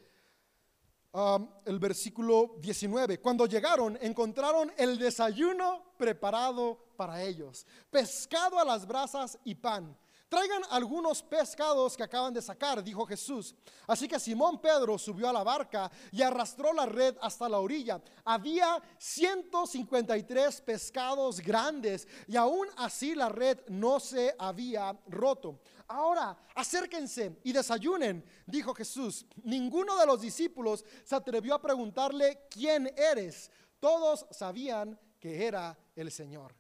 el 1.66 1.80
versículo 1.80 2.56
19. 2.62 3.20
Cuando 3.20 3.46
llegaron, 3.46 3.98
encontraron 4.00 4.72
el 4.78 4.98
desayuno 4.98 5.92
preparado 5.98 6.86
para 6.96 7.22
ellos. 7.22 7.68
Pescado 7.92 8.60
a 8.60 8.64
las 8.64 8.88
brasas 8.88 9.38
y 9.44 9.54
pan. 9.54 9.98
Traigan 10.30 10.62
algunos 10.72 11.24
pescados 11.24 11.96
que 11.96 12.04
acaban 12.04 12.34
de 12.34 12.42
sacar, 12.42 12.84
dijo 12.84 13.06
Jesús. 13.06 13.56
Así 13.88 14.10
que 14.10 14.20
Simón 14.20 14.60
Pedro 14.60 14.98
subió 14.98 15.30
a 15.30 15.34
la 15.34 15.42
barca 15.42 15.90
y 16.12 16.22
arrastró 16.22 16.74
la 16.74 16.86
red 16.86 17.16
hasta 17.22 17.48
la 17.48 17.60
orilla. 17.60 18.02
Había 18.26 18.82
153 18.98 20.62
pescados 20.62 21.40
grandes 21.40 22.06
y 22.28 22.36
aún 22.36 22.68
así 22.76 23.16
la 23.16 23.30
red 23.30 23.60
no 23.70 24.02
se 24.02 24.36
había 24.38 25.00
roto. 25.08 25.62
Ahora, 25.88 26.38
acérquense 26.56 27.40
y 27.46 27.54
desayunen, 27.54 28.26
dijo 28.46 28.74
Jesús. 28.74 29.26
Ninguno 29.44 29.96
de 29.96 30.06
los 30.06 30.20
discípulos 30.20 30.84
se 31.06 31.16
atrevió 31.16 31.56
a 31.56 31.62
preguntarle, 31.62 32.48
¿quién 32.50 32.94
eres? 32.98 33.50
Todos 33.80 34.26
sabían 34.32 35.00
que 35.22 35.46
era 35.46 35.78
el 35.96 36.12
Señor. 36.12 36.54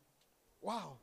Wow. 0.61 0.99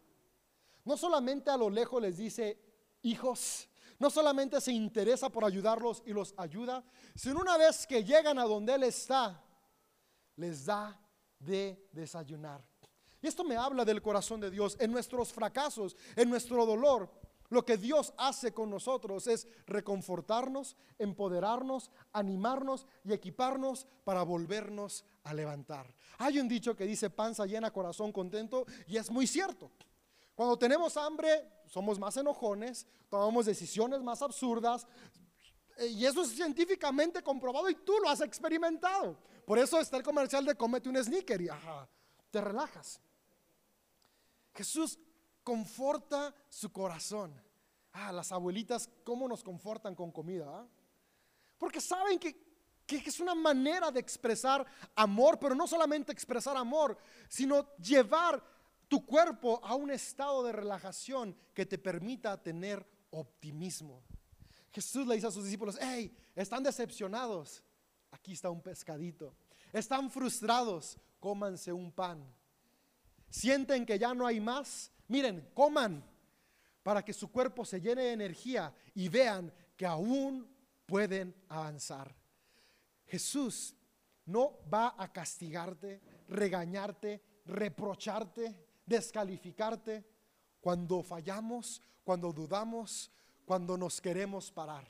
No 0.84 0.96
solamente 0.96 1.50
a 1.50 1.56
lo 1.56 1.70
lejos 1.70 2.00
les 2.02 2.16
dice, 2.16 2.58
hijos, 3.02 3.68
no 3.98 4.10
solamente 4.10 4.60
se 4.60 4.72
interesa 4.72 5.30
por 5.30 5.44
ayudarlos 5.44 6.02
y 6.04 6.12
los 6.12 6.34
ayuda, 6.36 6.84
sino 7.14 7.40
una 7.40 7.56
vez 7.56 7.86
que 7.86 8.04
llegan 8.04 8.38
a 8.38 8.44
donde 8.44 8.74
Él 8.74 8.82
está, 8.82 9.42
les 10.36 10.66
da 10.66 11.00
de 11.38 11.88
desayunar. 11.92 12.64
Y 13.22 13.26
esto 13.26 13.44
me 13.44 13.56
habla 13.56 13.84
del 13.84 14.02
corazón 14.02 14.40
de 14.40 14.50
Dios 14.50 14.76
en 14.78 14.92
nuestros 14.92 15.32
fracasos, 15.32 15.96
en 16.16 16.28
nuestro 16.28 16.66
dolor. 16.66 17.10
lo 17.50 17.64
que 17.64 17.76
Dios 17.76 18.12
hace 18.16 18.52
con 18.52 18.68
nosotros 18.68 19.26
es 19.28 19.46
reconfortarnos, 19.66 20.76
empoderarnos, 20.98 21.90
animarnos 22.12 22.86
y 23.04 23.12
equiparnos 23.12 23.86
para 24.02 24.22
volvernos 24.22 25.04
a 25.22 25.32
levantar. 25.32 25.94
Hay 26.18 26.40
un 26.40 26.48
dicho 26.48 26.74
que 26.74 26.84
dice 26.84 27.10
panza 27.10 27.46
llena, 27.46 27.70
corazón 27.70 28.12
contento 28.12 28.66
y 28.88 28.96
es 28.96 29.10
muy 29.10 29.26
cierto. 29.26 29.70
Cuando 30.34 30.58
tenemos 30.58 30.96
hambre, 30.96 31.48
somos 31.66 31.98
más 31.98 32.16
enojones, 32.16 32.86
tomamos 33.08 33.46
decisiones 33.46 34.02
más 34.02 34.20
absurdas, 34.22 34.86
eh, 35.76 35.86
y 35.86 36.06
eso 36.06 36.22
es 36.22 36.30
científicamente 36.30 37.22
comprobado 37.22 37.68
y 37.68 37.74
tú 37.74 37.94
lo 38.02 38.08
has 38.08 38.20
experimentado. 38.20 39.16
Por 39.46 39.58
eso 39.58 39.78
está 39.80 39.96
el 39.96 40.02
comercial 40.02 40.44
de 40.44 40.54
cómete 40.54 40.88
un 40.88 41.02
sneaker 41.02 41.40
y 41.40 41.48
ajá, 41.48 41.88
te 42.30 42.40
relajas. 42.40 43.00
Jesús 44.54 44.98
conforta 45.42 46.34
su 46.48 46.72
corazón. 46.72 47.34
Ah, 47.92 48.12
las 48.12 48.32
abuelitas, 48.32 48.88
¿cómo 49.04 49.28
nos 49.28 49.42
confortan 49.42 49.94
con 49.94 50.10
comida? 50.10 50.46
Ah? 50.48 50.66
Porque 51.58 51.80
saben 51.80 52.18
que, 52.18 52.36
que 52.86 52.96
es 52.96 53.20
una 53.20 53.34
manera 53.34 53.90
de 53.90 54.00
expresar 54.00 54.66
amor, 54.96 55.38
pero 55.38 55.54
no 55.54 55.66
solamente 55.66 56.12
expresar 56.12 56.56
amor, 56.56 56.96
sino 57.28 57.74
llevar 57.76 58.42
tu 58.88 59.04
cuerpo 59.04 59.60
a 59.64 59.74
un 59.74 59.90
estado 59.90 60.44
de 60.44 60.52
relajación 60.52 61.36
que 61.52 61.66
te 61.66 61.78
permita 61.78 62.42
tener 62.42 62.86
optimismo. 63.10 64.02
Jesús 64.72 65.06
le 65.06 65.14
dice 65.14 65.28
a 65.28 65.30
sus 65.30 65.44
discípulos, 65.44 65.78
hey, 65.80 66.16
están 66.34 66.62
decepcionados, 66.62 67.62
aquí 68.10 68.32
está 68.32 68.50
un 68.50 68.60
pescadito. 68.60 69.36
Están 69.72 70.10
frustrados, 70.10 70.98
cómanse 71.18 71.72
un 71.72 71.90
pan. 71.92 72.24
Sienten 73.30 73.84
que 73.84 73.98
ya 73.98 74.14
no 74.14 74.26
hay 74.26 74.40
más, 74.40 74.92
miren, 75.08 75.50
coman 75.54 76.04
para 76.82 77.04
que 77.04 77.12
su 77.12 77.30
cuerpo 77.32 77.64
se 77.64 77.80
llene 77.80 78.02
de 78.02 78.12
energía 78.12 78.72
y 78.94 79.08
vean 79.08 79.52
que 79.76 79.86
aún 79.86 80.48
pueden 80.86 81.34
avanzar. 81.48 82.14
Jesús 83.06 83.74
no 84.26 84.58
va 84.72 84.94
a 84.96 85.12
castigarte, 85.12 86.00
regañarte, 86.28 87.22
reprocharte, 87.46 88.63
descalificarte 88.86 90.04
cuando 90.60 91.02
fallamos, 91.02 91.82
cuando 92.02 92.32
dudamos, 92.32 93.10
cuando 93.44 93.76
nos 93.76 94.00
queremos 94.00 94.50
parar. 94.50 94.86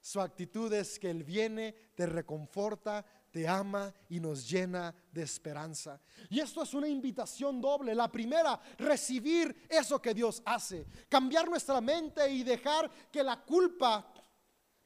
Su 0.00 0.20
actitud 0.20 0.72
es 0.72 0.98
que 0.98 1.10
Él 1.10 1.24
viene, 1.24 1.72
te 1.94 2.06
reconforta, 2.06 3.04
te 3.30 3.46
ama 3.46 3.92
y 4.08 4.18
nos 4.18 4.48
llena 4.48 4.94
de 5.12 5.22
esperanza. 5.22 6.00
Y 6.28 6.40
esto 6.40 6.62
es 6.62 6.72
una 6.74 6.88
invitación 6.88 7.60
doble. 7.60 7.94
La 7.94 8.10
primera, 8.10 8.60
recibir 8.78 9.66
eso 9.68 10.00
que 10.00 10.14
Dios 10.14 10.42
hace, 10.44 10.86
cambiar 11.08 11.48
nuestra 11.48 11.80
mente 11.80 12.30
y 12.30 12.42
dejar 12.42 12.90
que 13.10 13.22
la 13.22 13.44
culpa 13.44 14.12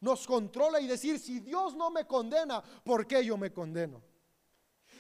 nos 0.01 0.27
controle 0.27 0.81
y 0.81 0.87
decir, 0.87 1.19
si 1.19 1.41
Dios 1.41 1.75
no 1.75 1.91
me 1.91 2.07
condena, 2.07 2.63
¿por 2.63 3.07
qué 3.07 3.25
yo 3.25 3.39
me 3.39 3.53
condeno? 3.53 4.03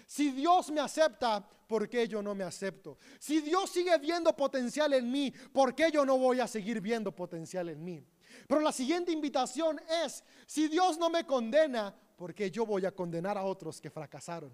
Si 0.06 0.30
Dios 0.30 0.70
me 0.70 0.80
acepta, 0.80 1.46
¿por 1.66 1.88
qué 1.88 2.06
yo 2.06 2.22
no 2.22 2.34
me 2.34 2.44
acepto? 2.44 2.98
Si 3.18 3.40
Dios 3.40 3.70
sigue 3.70 3.96
viendo 3.98 4.34
potencial 4.36 4.92
en 4.92 5.10
mí, 5.10 5.32
¿por 5.52 5.74
qué 5.74 5.90
yo 5.90 6.04
no 6.04 6.18
voy 6.18 6.40
a 6.40 6.46
seguir 6.46 6.80
viendo 6.80 7.12
potencial 7.12 7.68
en 7.68 7.84
mí? 7.84 8.04
Pero 8.48 8.60
la 8.60 8.72
siguiente 8.72 9.12
invitación 9.12 9.80
es, 10.04 10.24
si 10.46 10.68
Dios 10.68 10.98
no 10.98 11.10
me 11.10 11.24
condena, 11.26 11.94
¿por 12.16 12.34
qué 12.34 12.50
yo 12.50 12.66
voy 12.66 12.84
a 12.86 12.92
condenar 12.92 13.38
a 13.38 13.44
otros 13.44 13.80
que 13.80 13.90
fracasaron? 13.90 14.52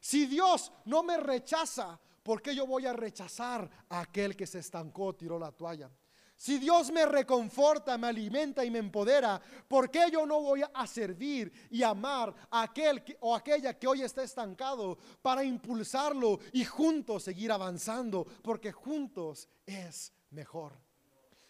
Si 0.00 0.26
Dios 0.26 0.72
no 0.84 1.02
me 1.02 1.16
rechaza, 1.16 1.98
¿por 2.22 2.40
qué 2.40 2.54
yo 2.54 2.66
voy 2.66 2.86
a 2.86 2.92
rechazar 2.92 3.68
a 3.88 4.00
aquel 4.00 4.36
que 4.36 4.46
se 4.46 4.60
estancó, 4.60 5.14
tiró 5.14 5.38
la 5.38 5.52
toalla? 5.52 5.90
Si 6.38 6.56
Dios 6.58 6.92
me 6.92 7.04
reconforta, 7.04 7.98
me 7.98 8.06
alimenta 8.06 8.64
y 8.64 8.70
me 8.70 8.78
empodera, 8.78 9.42
¿por 9.66 9.90
qué 9.90 10.06
yo 10.12 10.24
no 10.24 10.40
voy 10.40 10.62
a 10.72 10.86
servir 10.86 11.52
y 11.68 11.82
amar 11.82 12.32
a 12.48 12.62
aquel 12.62 13.02
o 13.18 13.34
aquella 13.34 13.76
que 13.76 13.88
hoy 13.88 14.02
está 14.02 14.22
estancado 14.22 14.96
para 15.20 15.42
impulsarlo 15.42 16.38
y 16.52 16.64
juntos 16.64 17.24
seguir 17.24 17.50
avanzando? 17.50 18.24
Porque 18.40 18.70
juntos 18.70 19.48
es 19.66 20.12
mejor. 20.30 20.87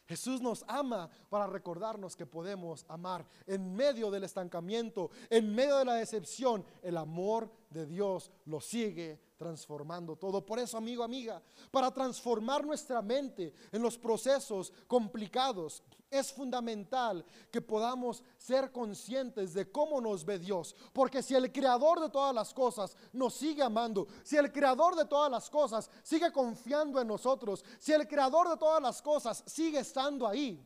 Jesús 0.09 0.41
nos 0.41 0.65
ama 0.67 1.11
para 1.29 1.47
recordarnos 1.47 2.17
que 2.17 2.25
podemos 2.25 2.87
amar 2.89 3.27
en 3.47 3.75
medio 3.75 4.11
del 4.11 4.25
estancamiento, 4.25 5.11
en 5.29 5.55
medio 5.55 5.77
de 5.77 5.85
la 5.85 5.95
decepción. 5.95 6.65
El 6.83 6.97
amor 6.97 7.51
de 7.69 7.85
Dios 7.85 8.31
lo 8.47 8.59
sigue 8.59 9.21
transformando 9.37 10.17
todo. 10.17 10.45
Por 10.47 10.59
eso, 10.59 10.79
amigo, 10.79 11.05
amiga, 11.05 11.43
para 11.71 11.93
transformar 11.93 12.65
nuestra 12.65 13.03
mente 13.03 13.53
en 13.71 13.83
los 13.83 13.99
procesos 13.99 14.73
complicados, 14.87 15.83
es 16.11 16.33
fundamental 16.33 17.25
que 17.51 17.61
podamos 17.61 18.23
ser 18.37 18.73
conscientes 18.73 19.55
de 19.55 19.71
cómo 19.71 20.01
nos 20.01 20.25
ve 20.25 20.39
Dios. 20.39 20.75
Porque 20.93 21.23
si 21.23 21.35
el 21.35 21.53
creador 21.53 22.01
de 22.01 22.09
todas 22.09 22.35
las 22.35 22.55
cosas 22.55 22.97
nos 23.13 23.35
sigue 23.35 23.63
amando, 23.63 24.09
si 24.23 24.37
el 24.37 24.51
creador 24.53 24.97
de 24.97 25.05
todas 25.05 25.31
las 25.31 25.51
cosas 25.51 25.91
sigue 26.03 26.33
confiando 26.33 27.01
en 27.01 27.09
nosotros, 27.09 27.65
si 27.79 27.93
el 27.93 28.07
creador 28.09 28.49
de 28.49 28.57
todas 28.57 28.83
las 28.83 29.03
cosas 29.03 29.43
sigue 29.47 29.81
estando 29.81 30.27
ahí, 30.27 30.65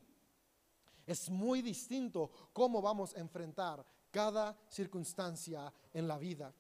es 1.07 1.28
muy 1.28 1.62
distinto 1.62 2.31
cómo 2.52 2.81
vamos 2.81 3.14
a 3.14 3.20
enfrentar 3.20 3.85
cada 4.11 4.57
circunstancia 4.68 5.72
en 5.92 6.07
la 6.07 6.18
vida. 6.18 6.52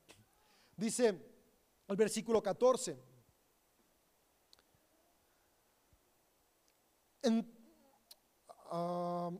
Dice 0.76 1.08
el 1.86 1.96
versículo 1.96 2.42
14. 2.42 3.12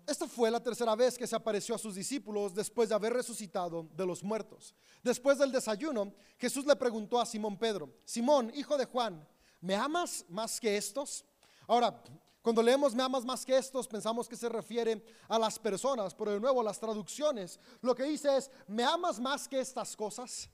Esta 0.07 0.29
fue 0.29 0.51
la 0.51 0.63
tercera 0.63 0.95
vez 0.95 1.17
que 1.17 1.27
se 1.27 1.35
apareció 1.35 1.75
a 1.75 1.79
sus 1.79 1.95
discípulos 1.95 2.55
después 2.55 2.91
de 2.91 2.95
haber 2.95 3.15
resucitado 3.15 3.89
de 3.95 4.05
los 4.05 4.23
muertos. 4.23 4.75
Después 5.03 5.39
del 5.39 5.51
desayuno, 5.51 6.13
Jesús 6.39 6.67
le 6.67 6.77
preguntó 6.77 7.19
a 7.19 7.25
Simón 7.25 7.57
Pedro, 7.57 7.89
Simón, 8.05 8.53
hijo 8.55 8.77
de 8.77 8.85
Juan, 8.85 9.27
¿me 9.61 9.75
amas 9.75 10.27
más 10.29 10.61
que 10.61 10.77
estos? 10.77 11.25
Ahora, 11.67 12.03
cuando 12.43 12.63
leemos 12.63 12.95
me 12.95 13.03
amas 13.03 13.25
más 13.25 13.47
que 13.47 13.57
estos, 13.57 13.89
pensamos 13.89 14.29
que 14.29 14.37
se 14.37 14.51
refiere 14.51 15.03
a 15.29 15.39
las 15.39 15.59
personas, 15.59 16.15
pero 16.15 16.33
de 16.33 16.41
nuevo 16.41 16.63
las 16.63 16.79
traducciones 16.79 17.59
lo 17.81 17.95
que 17.95 18.03
dice 18.03 18.37
es, 18.37 18.51
¿me 18.67 18.85
amas 18.85 19.19
más 19.19 19.49
que 19.49 19.61
estas 19.61 19.97
cosas? 19.97 20.51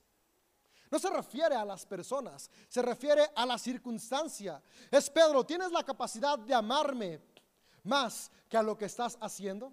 No 0.91 0.97
se 0.97 1.09
refiere 1.09 1.55
a 1.55 1.65
las 1.65 1.85
personas, 1.85 2.49
se 2.67 2.81
refiere 2.81 3.29
a 3.35 3.45
la 3.45 3.59
circunstancia. 3.59 4.61
Es 4.89 5.09
Pedro, 5.09 5.45
¿tienes 5.45 5.71
la 5.71 5.83
capacidad 5.83 6.39
de 6.39 6.53
amarme 6.53 7.19
más 7.83 8.31
que 8.47 8.57
a 8.57 8.63
lo 8.63 8.77
que 8.77 8.85
estás 8.85 9.17
haciendo? 9.21 9.71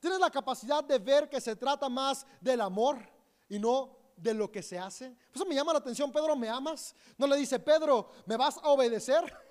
¿Tienes 0.00 0.20
la 0.20 0.30
capacidad 0.30 0.84
de 0.84 0.98
ver 0.98 1.28
que 1.28 1.40
se 1.40 1.56
trata 1.56 1.88
más 1.88 2.26
del 2.40 2.60
amor 2.60 2.98
y 3.48 3.58
no 3.58 3.96
de 4.16 4.34
lo 4.34 4.50
que 4.52 4.62
se 4.62 4.78
hace? 4.78 5.16
Eso 5.34 5.46
me 5.46 5.54
llama 5.54 5.72
la 5.72 5.78
atención, 5.78 6.12
Pedro, 6.12 6.36
¿me 6.36 6.48
amas? 6.48 6.94
No 7.16 7.26
le 7.26 7.36
dice, 7.36 7.58
Pedro, 7.58 8.10
¿me 8.26 8.36
vas 8.36 8.58
a 8.58 8.68
obedecer? 8.68 9.32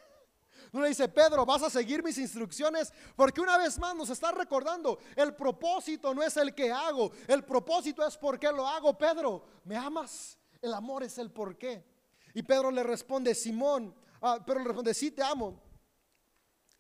No 0.72 0.82
le 0.82 0.90
dice, 0.90 1.08
Pedro, 1.08 1.46
vas 1.46 1.62
a 1.62 1.70
seguir 1.70 2.04
mis 2.04 2.18
instrucciones, 2.18 2.92
porque 3.16 3.40
una 3.40 3.60
vez 3.60 3.78
más 3.78 3.96
nos 3.96 4.10
está 4.10 4.32
recordando, 4.32 4.98
el 5.16 5.36
propósito 5.36 6.16
no 6.16 6.24
es 6.24 6.36
el 6.36 6.56
que 6.56 6.72
hago, 6.72 7.12
el 7.28 7.44
propósito 7.44 8.04
es 8.08 8.18
por 8.18 8.40
qué 8.40 8.52
lo 8.52 8.68
hago, 8.68 8.98
Pedro, 8.98 9.46
¿me 9.66 9.76
amas? 9.76 10.36
El 10.60 10.74
amor 10.74 11.04
es 11.04 11.20
el 11.20 11.30
por 11.30 11.60
qué. 11.60 11.86
Y 12.34 12.42
Pedro 12.42 12.72
le 12.72 12.82
responde, 12.82 13.36
Simón, 13.36 13.94
ah, 14.22 14.40
Pedro 14.44 14.62
le 14.62 14.66
responde, 14.66 14.94
sí 14.96 15.12
te 15.12 15.22
amo. 15.22 15.62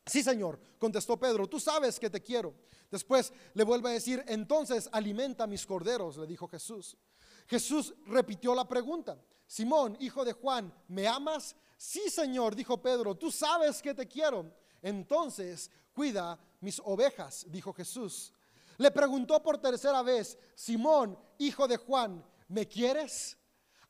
Sí, 0.05 0.21
Señor, 0.21 0.59
contestó 0.77 1.17
Pedro, 1.17 1.47
tú 1.47 1.59
sabes 1.59 1.99
que 1.99 2.09
te 2.09 2.21
quiero. 2.21 2.53
Después 2.91 3.33
le 3.53 3.63
vuelve 3.63 3.89
a 3.89 3.93
decir, 3.93 4.23
entonces 4.27 4.89
alimenta 4.91 5.47
mis 5.47 5.65
corderos, 5.65 6.17
le 6.17 6.27
dijo 6.27 6.47
Jesús. 6.47 6.97
Jesús 7.47 7.93
repitió 8.05 8.53
la 8.53 8.67
pregunta, 8.67 9.17
Simón, 9.47 9.97
hijo 9.99 10.23
de 10.23 10.33
Juan, 10.33 10.73
¿me 10.87 11.07
amas? 11.07 11.55
Sí, 11.77 12.09
Señor, 12.09 12.55
dijo 12.55 12.81
Pedro, 12.81 13.15
tú 13.15 13.31
sabes 13.31 13.81
que 13.81 13.93
te 13.93 14.07
quiero. 14.07 14.51
Entonces, 14.81 15.71
cuida 15.93 16.39
mis 16.59 16.81
ovejas, 16.83 17.45
dijo 17.49 17.73
Jesús. 17.73 18.33
Le 18.77 18.91
preguntó 18.91 19.41
por 19.41 19.57
tercera 19.57 20.01
vez, 20.01 20.37
Simón, 20.55 21.17
hijo 21.37 21.67
de 21.67 21.77
Juan, 21.77 22.25
¿me 22.47 22.67
quieres? 22.67 23.37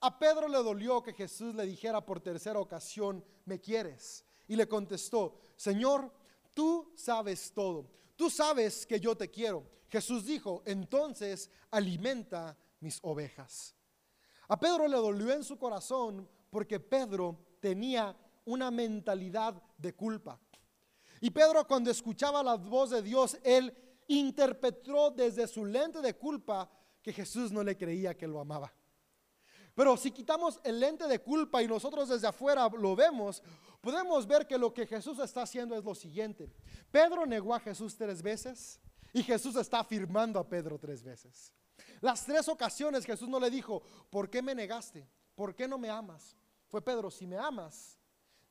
A 0.02 0.20
Pedro 0.20 0.48
le 0.48 0.58
dolió 0.58 1.02
que 1.02 1.14
Jesús 1.14 1.56
le 1.56 1.66
dijera 1.66 2.06
por 2.06 2.20
tercera 2.20 2.60
ocasión, 2.60 3.24
¿me 3.46 3.60
quieres? 3.60 4.26
Y 4.48 4.56
le 4.56 4.68
contestó, 4.68 5.40
Señor, 5.56 6.12
tú 6.54 6.92
sabes 6.96 7.52
todo, 7.54 7.90
tú 8.16 8.30
sabes 8.30 8.86
que 8.86 9.00
yo 9.00 9.16
te 9.16 9.30
quiero. 9.30 9.64
Jesús 9.90 10.26
dijo, 10.26 10.64
entonces 10.66 11.50
alimenta 11.70 12.58
mis 12.80 13.00
ovejas. 13.04 13.76
A 14.48 14.60
Pedro 14.60 14.88
le 14.88 14.98
dolió 14.98 15.32
en 15.32 15.44
su 15.44 15.58
corazón 15.58 16.28
porque 16.50 16.80
Pedro 16.80 17.40
tenía 17.60 18.16
una 18.46 18.72
mentalidad 18.72 19.62
de 19.78 19.94
culpa. 19.94 20.40
Y 21.22 21.30
Pedro 21.30 21.66
cuando 21.66 21.90
escuchaba 21.90 22.44
la 22.44 22.56
voz 22.56 22.90
de 22.90 23.02
Dios, 23.02 23.38
él 23.44 23.74
interpretó 24.08 25.12
desde 25.12 25.48
su 25.48 25.66
lente 25.66 26.02
de 26.02 26.16
culpa 26.16 26.70
que 27.02 27.14
Jesús 27.14 27.52
no 27.52 27.64
le 27.64 27.78
creía 27.78 28.18
que 28.18 28.28
lo 28.28 28.40
amaba. 28.40 28.74
Pero 29.76 29.98
si 29.98 30.12
quitamos 30.12 30.60
el 30.64 30.80
lente 30.80 31.08
de 31.08 31.20
culpa 31.20 31.64
y 31.64 31.68
nosotros 31.68 32.10
desde 32.10 32.28
afuera 32.28 32.70
lo 32.70 32.96
vemos, 32.96 33.42
podemos 33.82 34.28
ver 34.28 34.46
que 34.46 34.58
lo 34.58 34.74
que 34.74 34.86
Jesús 34.86 35.20
está 35.20 35.42
haciendo 35.44 35.76
es 35.76 35.84
lo 35.84 35.96
siguiente. 35.96 36.52
Pedro 36.92 37.26
negó 37.26 37.56
a 37.56 37.60
Jesús 37.60 37.96
tres 37.98 38.22
veces 38.22 38.80
y 39.14 39.24
Jesús 39.24 39.56
está 39.56 39.80
afirmando 39.80 40.40
a 40.40 40.48
Pedro 40.48 40.78
tres 40.78 41.04
veces. 41.04 41.54
Las 42.02 42.26
tres 42.26 42.48
ocasiones 42.48 43.06
Jesús 43.06 43.28
no 43.30 43.40
le 43.40 43.50
dijo, 43.50 43.82
¿por 44.10 44.30
qué 44.30 44.42
me 44.42 44.54
negaste? 44.54 45.08
¿Por 45.36 45.56
qué 45.56 45.68
no 45.68 45.78
me 45.78 45.90
amas? 45.90 46.36
Fue 46.68 46.82
Pedro, 46.82 47.10
si 47.10 47.26
me 47.26 47.38
amas, 47.38 47.98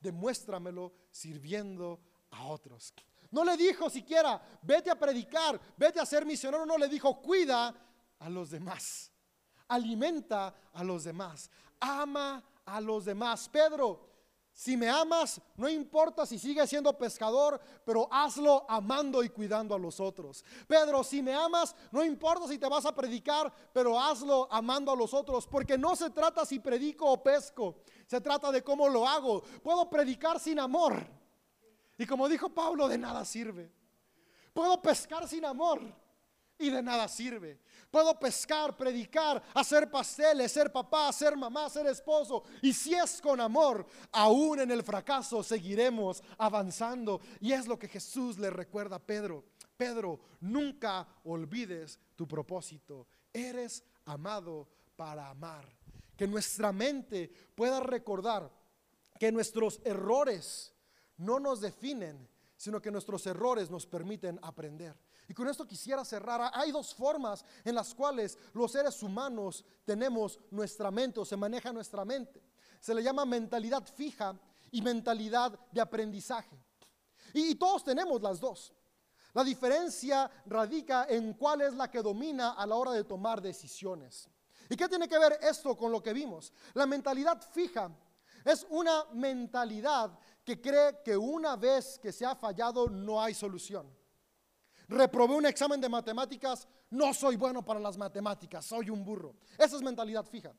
demuéstramelo 0.01 0.93
sirviendo 1.11 2.01
a 2.31 2.47
otros. 2.47 2.93
No 3.31 3.45
le 3.45 3.57
dijo 3.57 3.89
siquiera, 3.89 4.43
vete 4.63 4.91
a 4.91 4.99
predicar, 4.99 5.61
vete 5.77 6.01
a 6.01 6.07
ser 6.07 6.27
misionero, 6.27 6.67
no 6.67 6.77
le 6.77 6.89
dijo, 6.89 7.23
cuida 7.23 7.75
a 8.19 8.29
los 8.29 8.51
demás, 8.51 9.12
alimenta 9.73 10.55
a 10.73 10.85
los 10.85 11.05
demás, 11.05 11.51
ama 11.81 12.43
a 12.67 12.81
los 12.81 13.07
demás. 13.07 13.49
Pedro, 13.49 14.13
si 14.53 14.77
me 14.77 14.89
amas, 14.89 15.41
no 15.57 15.69
importa 15.69 16.27
si 16.27 16.39
sigues 16.39 16.69
siendo 16.69 16.97
pescador, 16.97 17.59
pero 17.87 18.07
hazlo 18.13 18.67
amando 18.69 19.25
y 19.25 19.31
cuidando 19.31 19.75
a 19.75 19.79
los 19.79 19.99
otros. 19.99 20.45
Pedro, 20.69 21.03
si 21.03 21.23
me 21.23 21.33
amas, 21.33 21.75
no 21.91 22.05
importa 22.05 22.47
si 22.47 22.59
te 22.59 22.69
vas 22.69 22.85
a 22.85 22.95
predicar, 22.95 23.51
pero 23.73 23.99
hazlo 23.99 24.47
amando 24.53 24.93
a 24.93 24.97
los 24.97 25.15
otros, 25.15 25.47
porque 25.47 25.79
no 25.79 25.97
se 25.97 26.11
trata 26.11 26.45
si 26.45 26.59
predico 26.59 27.11
o 27.11 27.23
pesco, 27.23 27.77
se 28.07 28.21
trata 28.21 28.53
de 28.53 28.63
cómo 28.63 28.89
lo 28.89 29.09
hago. 29.09 29.43
Puedo 29.63 29.89
predicar 29.89 30.39
sin 30.39 30.59
amor. 30.59 30.95
Y 31.97 32.05
como 32.05 32.29
dijo 32.29 32.51
Pablo, 32.51 32.89
de 32.89 32.99
nada 32.99 33.25
sirve. 33.25 33.73
Puedo 34.53 34.83
pescar 34.83 35.27
sin 35.27 35.47
amor 35.47 35.81
y 36.59 36.69
de 36.69 36.83
nada 36.83 37.09
sirve. 37.09 37.59
Puedo 37.92 38.18
pescar, 38.18 38.74
predicar, 38.74 39.42
hacer 39.52 39.90
pasteles, 39.90 40.50
ser 40.50 40.72
papá, 40.72 41.12
ser 41.12 41.37
mamá, 41.37 41.68
ser 41.68 41.87
esposo. 41.87 42.42
Y 42.62 42.72
si 42.72 42.94
es 42.94 43.20
con 43.20 43.38
amor, 43.38 43.87
aún 44.11 44.61
en 44.61 44.70
el 44.70 44.83
fracaso 44.83 45.42
seguiremos 45.42 46.22
avanzando. 46.38 47.20
Y 47.38 47.52
es 47.52 47.66
lo 47.66 47.78
que 47.78 47.88
Jesús 47.88 48.38
le 48.38 48.48
recuerda 48.48 48.96
a 48.96 48.98
Pedro. 48.98 49.44
Pedro, 49.76 50.20
nunca 50.40 51.07
olvides 51.24 52.00
tu 52.16 52.26
propósito. 52.26 53.07
Eres 53.31 53.85
amado 54.07 54.66
para 54.96 55.28
amar. 55.28 55.68
Que 56.16 56.26
nuestra 56.26 56.72
mente 56.72 57.31
pueda 57.55 57.81
recordar 57.81 58.50
que 59.20 59.31
nuestros 59.31 59.83
errores 59.85 60.72
no 61.18 61.38
nos 61.38 61.61
definen, 61.61 62.26
sino 62.62 62.81
que 62.81 62.92
nuestros 62.92 63.27
errores 63.27 63.68
nos 63.70 63.85
permiten 63.85 64.38
aprender. 64.40 64.96
Y 65.27 65.35
con 65.35 65.48
esto 65.48 65.66
quisiera 65.66 66.05
cerrar. 66.05 66.48
Hay 66.55 66.70
dos 66.70 66.94
formas 66.94 67.44
en 67.64 67.75
las 67.75 67.92
cuales 67.92 68.38
los 68.53 68.70
seres 68.70 69.03
humanos 69.03 69.64
tenemos 69.85 70.38
nuestra 70.48 70.88
mente 70.92 71.18
o 71.18 71.25
se 71.25 71.37
maneja 71.37 71.72
nuestra 71.72 72.05
mente. 72.05 72.40
Se 72.79 72.94
le 72.94 73.03
llama 73.03 73.25
mentalidad 73.25 73.85
fija 73.85 74.38
y 74.70 74.81
mentalidad 74.81 75.59
de 75.72 75.81
aprendizaje. 75.81 76.57
Y, 77.35 77.57
todos 77.57 77.83
tenemos 77.83 78.22
las 78.22 78.38
dos. 78.38 78.72
La 79.35 79.42
diferencia 79.42 80.31
radica 80.46 81.07
en 81.09 81.35
cuál 81.35 81.62
es 81.62 81.75
la 81.75 81.90
que 81.90 82.01
domina 82.01 82.53
a 82.53 82.64
la 82.64 82.77
hora 82.77 82.92
de 82.92 83.03
tomar 83.03 83.42
decisiones. 83.42 84.29
¿Y 84.70 84.77
qué 84.77 84.88
tiene 84.88 85.09
que 85.09 85.18
ver 85.18 85.37
esto 85.42 85.77
con 85.77 85.90
lo 85.90 86.01
que 86.01 86.12
vimos? 86.12 86.53
La 86.75 86.87
mentalidad 86.87 87.42
fija 87.42 87.90
es 88.44 88.66
una 88.70 89.05
mentalidad 89.12 90.18
que 90.44 90.61
cree 90.61 91.02
que 91.05 91.16
una 91.16 91.57
vez 91.57 91.98
que 91.98 92.12
se 92.12 92.26
ha 92.26 92.35
fallado 92.35 92.88
no 92.88 93.22
hay 93.22 93.35
solución 93.35 93.87
reprobé 94.92 95.35
un 95.35 95.46
examen 95.46 95.81
de 95.81 95.88
matemáticas, 95.88 96.68
no 96.90 97.12
soy 97.14 97.37
bueno 97.37 97.64
para 97.64 97.81
las 97.81 97.96
matemáticas, 97.96 98.64
soy 98.64 98.90
un 98.90 99.05
burro. 99.05 99.35
Esa 99.59 99.76
es 99.76 99.83
mentalidad 99.83 100.24
fija. 100.24 100.52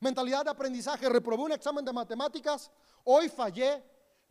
Mentalidad 0.00 0.44
de 0.44 0.50
aprendizaje, 0.50 1.08
reprobé 1.08 1.42
un 1.42 1.52
examen 1.52 1.84
de 1.84 1.92
matemáticas, 1.92 2.70
hoy 3.04 3.28
fallé, 3.28 3.84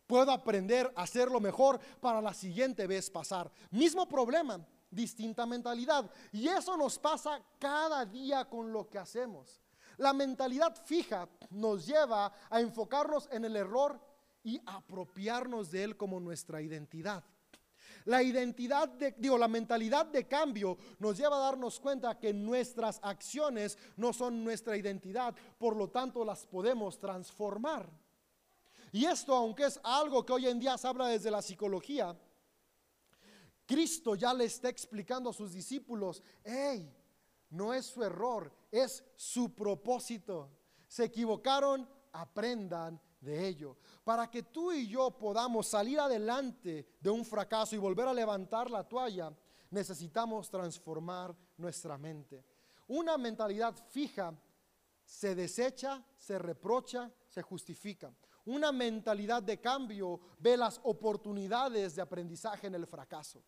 puedo 0.06 0.32
aprender 0.32 0.90
a 0.96 1.02
hacerlo 1.02 1.40
mejor 1.40 1.78
para 2.00 2.20
la 2.20 2.32
siguiente 2.32 2.86
vez 2.86 3.10
pasar. 3.10 3.50
Mismo 3.70 4.08
problema, 4.08 4.66
distinta 4.90 5.44
mentalidad. 5.46 6.10
Y 6.32 6.48
eso 6.48 6.76
nos 6.76 6.98
pasa 6.98 7.42
cada 7.58 8.04
día 8.06 8.46
con 8.46 8.72
lo 8.72 8.88
que 8.88 8.98
hacemos. 8.98 9.60
La 9.98 10.12
mentalidad 10.12 10.74
fija 10.84 11.28
nos 11.50 11.86
lleva 11.86 12.32
a 12.48 12.60
enfocarnos 12.60 13.28
en 13.30 13.44
el 13.44 13.56
error 13.56 14.00
y 14.42 14.60
apropiarnos 14.66 15.70
de 15.70 15.84
él 15.84 15.96
como 15.96 16.20
nuestra 16.20 16.62
identidad. 16.62 17.24
La 18.04 18.22
identidad, 18.22 18.88
de, 18.88 19.14
digo, 19.18 19.36
la 19.36 19.48
mentalidad 19.48 20.06
de 20.06 20.26
cambio 20.26 20.78
nos 20.98 21.16
lleva 21.18 21.36
a 21.36 21.50
darnos 21.50 21.78
cuenta 21.78 22.18
que 22.18 22.32
nuestras 22.32 23.00
acciones 23.02 23.76
no 23.96 24.12
son 24.12 24.42
nuestra 24.44 24.76
identidad, 24.76 25.34
por 25.58 25.76
lo 25.76 25.88
tanto 25.88 26.24
las 26.24 26.46
podemos 26.46 26.98
transformar. 26.98 27.90
Y 28.92 29.04
esto, 29.04 29.34
aunque 29.34 29.66
es 29.66 29.78
algo 29.82 30.24
que 30.24 30.32
hoy 30.32 30.46
en 30.46 30.58
día 30.58 30.78
se 30.78 30.86
habla 30.86 31.08
desde 31.08 31.30
la 31.30 31.42
psicología, 31.42 32.16
Cristo 33.66 34.14
ya 34.14 34.32
le 34.32 34.44
está 34.44 34.70
explicando 34.70 35.28
a 35.28 35.34
sus 35.34 35.52
discípulos, 35.52 36.22
hey, 36.42 36.90
no 37.50 37.74
es 37.74 37.86
su 37.86 38.02
error, 38.02 38.50
es 38.70 39.04
su 39.16 39.54
propósito. 39.54 40.50
Se 40.86 41.04
equivocaron, 41.04 41.86
aprendan 42.12 42.98
de 43.20 43.46
ello. 43.46 43.76
Para 44.04 44.30
que 44.30 44.42
tú 44.42 44.72
y 44.72 44.86
yo 44.86 45.10
podamos 45.10 45.66
salir 45.68 45.98
adelante 45.98 46.86
de 47.00 47.10
un 47.10 47.24
fracaso 47.24 47.74
y 47.74 47.78
volver 47.78 48.08
a 48.08 48.14
levantar 48.14 48.70
la 48.70 48.84
toalla, 48.84 49.32
necesitamos 49.70 50.50
transformar 50.50 51.34
nuestra 51.56 51.98
mente. 51.98 52.44
Una 52.86 53.18
mentalidad 53.18 53.74
fija 53.90 54.34
se 55.04 55.34
desecha, 55.34 56.04
se 56.16 56.38
reprocha, 56.38 57.10
se 57.28 57.42
justifica. 57.42 58.12
Una 58.46 58.72
mentalidad 58.72 59.42
de 59.42 59.60
cambio 59.60 60.20
ve 60.38 60.56
las 60.56 60.80
oportunidades 60.84 61.96
de 61.96 62.02
aprendizaje 62.02 62.66
en 62.66 62.74
el 62.74 62.86
fracaso. 62.86 63.42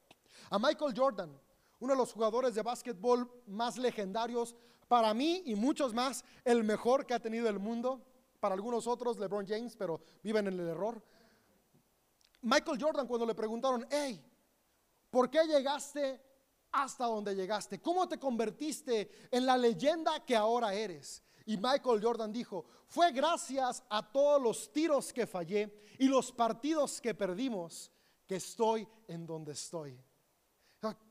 A 0.51 0.59
Michael 0.59 0.95
Jordan, 0.97 1.41
uno 1.81 1.93
de 1.93 1.99
los 1.99 2.13
jugadores 2.13 2.55
de 2.55 2.63
básquetbol 2.63 3.31
más 3.47 3.79
legendarios, 3.79 4.55
para 4.89 5.15
mí 5.15 5.43
y 5.47 5.55
muchos 5.55 5.95
más, 5.95 6.25
el 6.45 6.65
mejor 6.65 7.07
que 7.07 7.15
ha 7.15 7.21
tenido 7.21 7.49
el 7.49 7.59
mundo, 7.59 8.05
para 8.40 8.55
algunos 8.55 8.87
otros 8.87 9.18
LeBron 9.18 9.46
James, 9.46 9.76
pero 9.76 10.00
viven 10.22 10.48
en 10.48 10.59
el 10.59 10.68
error. 10.68 11.00
Michael 12.42 12.83
Jordan 12.83 13.07
cuando 13.07 13.26
le 13.26 13.35
preguntaron, 13.35 13.87
hey, 13.90 14.24
¿por 15.11 15.31
qué 15.31 15.46
llegaste 15.46 16.20
hasta 16.72 17.05
donde 17.05 17.35
llegaste? 17.35 17.81
¿Cómo 17.81 18.09
te 18.09 18.18
convertiste 18.18 19.29
en 19.31 19.44
la 19.44 19.59
leyenda 19.59 20.24
que 20.24 20.35
ahora 20.35 20.72
eres? 20.72 21.22
Y 21.46 21.57
Michael 21.57 22.03
Jordan 22.03 22.33
dijo, 22.33 22.64
fue 22.87 23.12
gracias 23.12 23.83
a 23.88 24.11
todos 24.11 24.40
los 24.40 24.72
tiros 24.72 25.12
que 25.12 25.26
fallé 25.26 25.83
y 25.98 26.07
los 26.09 26.33
partidos 26.33 27.00
que 27.00 27.14
perdimos 27.14 27.90
que 28.26 28.37
estoy 28.37 28.87
en 29.09 29.26
donde 29.26 29.53
estoy. 29.53 30.00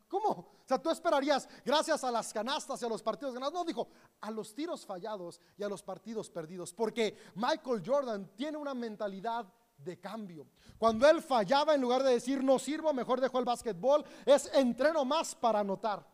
¿Cómo? 0.10 0.30
O 0.30 0.66
sea, 0.66 0.82
tú 0.82 0.90
esperarías, 0.90 1.48
gracias 1.64 2.04
a 2.04 2.10
las 2.10 2.34
canastas 2.34 2.82
y 2.82 2.86
a 2.86 2.90
los 2.90 3.04
partidos 3.04 3.36
ganados. 3.36 3.54
No, 3.54 3.64
dijo, 3.64 3.88
a 4.20 4.32
los 4.32 4.56
tiros 4.56 4.86
fallados 4.86 5.40
y 5.56 5.64
a 5.64 5.70
los 5.70 5.84
partidos 5.84 6.32
perdidos. 6.32 6.74
Porque 6.74 7.16
Michael 7.36 7.84
Jordan 7.86 8.32
tiene 8.36 8.58
una 8.58 8.74
mentalidad 8.74 9.46
de 9.78 10.00
cambio. 10.00 10.48
Cuando 10.80 11.08
él 11.08 11.22
fallaba, 11.22 11.76
en 11.76 11.82
lugar 11.82 12.04
de 12.04 12.14
decir 12.14 12.44
no 12.44 12.58
sirvo, 12.58 12.92
mejor 12.92 13.22
dejó 13.22 13.38
el 13.38 13.46
básquetbol, 13.46 14.04
es 14.26 14.50
entreno 14.54 15.06
más 15.06 15.36
para 15.36 15.60
anotar. 15.60 16.06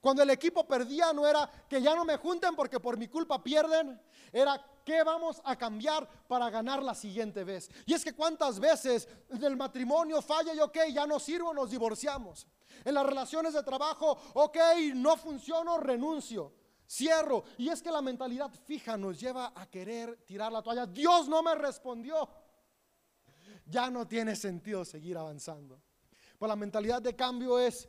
Cuando 0.00 0.22
el 0.22 0.30
equipo 0.30 0.66
perdía, 0.66 1.12
no 1.12 1.26
era 1.26 1.50
que 1.68 1.80
ya 1.80 1.94
no 1.94 2.04
me 2.04 2.16
junten 2.16 2.56
porque 2.56 2.80
por 2.80 2.96
mi 2.96 3.08
culpa 3.08 3.42
pierden, 3.42 4.00
era 4.32 4.60
¿Qué 4.88 5.02
vamos 5.02 5.42
a 5.44 5.54
cambiar 5.54 6.08
para 6.26 6.48
ganar 6.48 6.82
la 6.82 6.94
siguiente 6.94 7.44
vez? 7.44 7.70
Y 7.84 7.92
es 7.92 8.02
que 8.02 8.14
cuántas 8.14 8.58
veces 8.58 9.06
el 9.28 9.54
matrimonio 9.54 10.22
falla 10.22 10.54
y 10.54 10.60
ok, 10.60 10.78
ya 10.94 11.06
no 11.06 11.20
sirvo, 11.20 11.52
nos 11.52 11.70
divorciamos. 11.70 12.46
En 12.82 12.94
las 12.94 13.04
relaciones 13.04 13.52
de 13.52 13.62
trabajo, 13.62 14.18
ok, 14.32 14.56
no 14.94 15.18
funciono, 15.18 15.76
renuncio, 15.76 16.54
cierro. 16.88 17.44
Y 17.58 17.68
es 17.68 17.82
que 17.82 17.90
la 17.90 18.00
mentalidad 18.00 18.50
fija 18.64 18.96
nos 18.96 19.20
lleva 19.20 19.52
a 19.54 19.66
querer 19.66 20.24
tirar 20.24 20.50
la 20.50 20.62
toalla. 20.62 20.86
Dios 20.86 21.28
no 21.28 21.42
me 21.42 21.54
respondió. 21.54 22.26
Ya 23.66 23.90
no 23.90 24.08
tiene 24.08 24.34
sentido 24.36 24.86
seguir 24.86 25.18
avanzando. 25.18 25.82
Pues 26.38 26.48
la 26.48 26.56
mentalidad 26.56 27.02
de 27.02 27.14
cambio 27.14 27.58
es, 27.58 27.86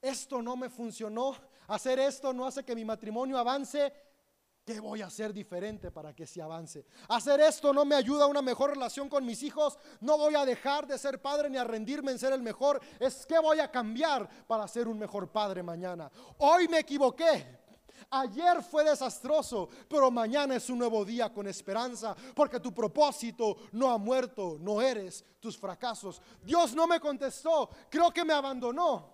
esto 0.00 0.40
no 0.40 0.56
me 0.56 0.70
funcionó, 0.70 1.36
hacer 1.68 1.98
esto 1.98 2.32
no 2.32 2.46
hace 2.46 2.64
que 2.64 2.74
mi 2.74 2.86
matrimonio 2.86 3.36
avance, 3.36 3.92
¿Qué 4.64 4.78
voy 4.78 5.02
a 5.02 5.06
hacer 5.06 5.32
diferente 5.32 5.90
para 5.90 6.14
que 6.14 6.24
se 6.24 6.40
avance? 6.40 6.86
Hacer 7.08 7.40
esto 7.40 7.72
no 7.72 7.84
me 7.84 7.96
ayuda 7.96 8.24
a 8.24 8.28
una 8.28 8.42
mejor 8.42 8.70
relación 8.70 9.08
con 9.08 9.26
mis 9.26 9.42
hijos. 9.42 9.76
No 10.00 10.16
voy 10.16 10.36
a 10.36 10.44
dejar 10.44 10.86
de 10.86 10.98
ser 10.98 11.20
padre 11.20 11.50
ni 11.50 11.56
a 11.58 11.64
rendirme 11.64 12.12
en 12.12 12.18
ser 12.18 12.32
el 12.32 12.42
mejor. 12.42 12.80
Es 13.00 13.26
que 13.26 13.40
voy 13.40 13.58
a 13.58 13.68
cambiar 13.68 14.28
para 14.46 14.68
ser 14.68 14.86
un 14.86 15.00
mejor 15.00 15.32
padre 15.32 15.64
mañana. 15.64 16.08
Hoy 16.38 16.68
me 16.68 16.78
equivoqué. 16.78 17.60
Ayer 18.10 18.62
fue 18.62 18.84
desastroso, 18.84 19.68
pero 19.88 20.12
mañana 20.12 20.54
es 20.54 20.70
un 20.70 20.78
nuevo 20.78 21.04
día 21.04 21.32
con 21.32 21.48
esperanza, 21.48 22.14
porque 22.34 22.60
tu 22.60 22.72
propósito 22.72 23.56
no 23.72 23.90
ha 23.90 23.98
muerto, 23.98 24.58
no 24.60 24.80
eres 24.80 25.24
tus 25.40 25.58
fracasos. 25.58 26.20
Dios 26.40 26.74
no 26.74 26.86
me 26.86 27.00
contestó, 27.00 27.70
creo 27.88 28.12
que 28.12 28.24
me 28.24 28.32
abandonó. 28.32 29.12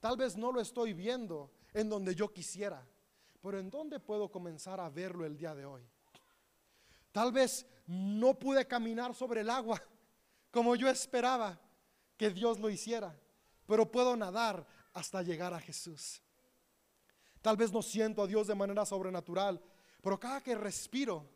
Tal 0.00 0.16
vez 0.16 0.36
no 0.36 0.52
lo 0.52 0.60
estoy 0.60 0.92
viendo 0.92 1.50
en 1.72 1.88
donde 1.88 2.14
yo 2.14 2.30
quisiera 2.32 2.86
pero 3.44 3.58
¿en 3.58 3.68
dónde 3.68 4.00
puedo 4.00 4.30
comenzar 4.30 4.80
a 4.80 4.88
verlo 4.88 5.26
el 5.26 5.36
día 5.36 5.54
de 5.54 5.66
hoy? 5.66 5.86
Tal 7.12 7.30
vez 7.30 7.66
no 7.86 8.38
pude 8.38 8.66
caminar 8.66 9.14
sobre 9.14 9.42
el 9.42 9.50
agua 9.50 9.82
como 10.50 10.74
yo 10.74 10.88
esperaba 10.88 11.60
que 12.16 12.30
Dios 12.30 12.58
lo 12.58 12.70
hiciera, 12.70 13.14
pero 13.66 13.92
puedo 13.92 14.16
nadar 14.16 14.66
hasta 14.94 15.20
llegar 15.20 15.52
a 15.52 15.60
Jesús. 15.60 16.22
Tal 17.42 17.58
vez 17.58 17.70
no 17.70 17.82
siento 17.82 18.22
a 18.22 18.26
Dios 18.26 18.46
de 18.46 18.54
manera 18.54 18.86
sobrenatural, 18.86 19.62
pero 20.00 20.18
cada 20.18 20.40
que 20.40 20.54
respiro, 20.54 21.28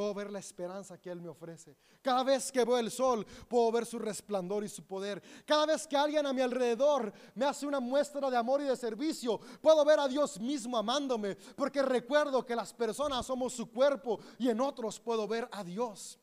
puedo 0.00 0.14
ver 0.14 0.32
la 0.32 0.38
esperanza 0.38 0.98
que 0.98 1.10
Él 1.10 1.20
me 1.20 1.28
ofrece. 1.28 1.76
Cada 2.00 2.24
vez 2.24 2.50
que 2.50 2.64
veo 2.64 2.78
el 2.78 2.90
sol, 2.90 3.26
puedo 3.46 3.70
ver 3.70 3.84
su 3.84 3.98
resplandor 3.98 4.64
y 4.64 4.68
su 4.70 4.86
poder. 4.86 5.22
Cada 5.44 5.66
vez 5.66 5.86
que 5.86 5.94
alguien 5.94 6.24
a 6.24 6.32
mi 6.32 6.40
alrededor 6.40 7.12
me 7.34 7.44
hace 7.44 7.66
una 7.66 7.80
muestra 7.80 8.30
de 8.30 8.36
amor 8.38 8.62
y 8.62 8.64
de 8.64 8.78
servicio, 8.78 9.38
puedo 9.60 9.84
ver 9.84 10.00
a 10.00 10.08
Dios 10.08 10.40
mismo 10.40 10.78
amándome, 10.78 11.36
porque 11.54 11.82
recuerdo 11.82 12.46
que 12.46 12.56
las 12.56 12.72
personas 12.72 13.26
somos 13.26 13.52
su 13.52 13.70
cuerpo 13.70 14.20
y 14.38 14.48
en 14.48 14.62
otros 14.62 14.98
puedo 14.98 15.28
ver 15.28 15.46
a 15.52 15.62
Dios. 15.62 16.18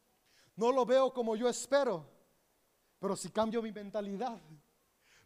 No 0.56 0.72
lo 0.72 0.84
veo 0.84 1.14
como 1.14 1.36
yo 1.36 1.48
espero, 1.48 2.04
pero 2.98 3.16
si 3.16 3.30
cambio 3.30 3.62
mi 3.62 3.72
mentalidad, 3.72 4.42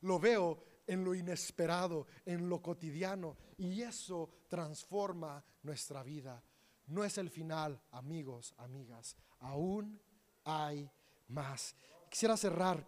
lo 0.01 0.19
veo 0.19 0.61
en 0.87 1.05
lo 1.05 1.15
inesperado, 1.15 2.05
en 2.25 2.49
lo 2.49 2.61
cotidiano, 2.61 3.37
y 3.55 3.81
eso 3.81 4.29
transforma 4.49 5.41
nuestra 5.63 6.03
vida 6.03 6.43
no 6.91 7.05
es 7.05 7.17
el 7.17 7.29
final, 7.29 7.81
amigos, 7.91 8.53
amigas. 8.57 9.15
Aún 9.39 9.99
hay 10.43 10.89
más. 11.29 11.73
Quisiera 12.09 12.35
cerrar 12.35 12.85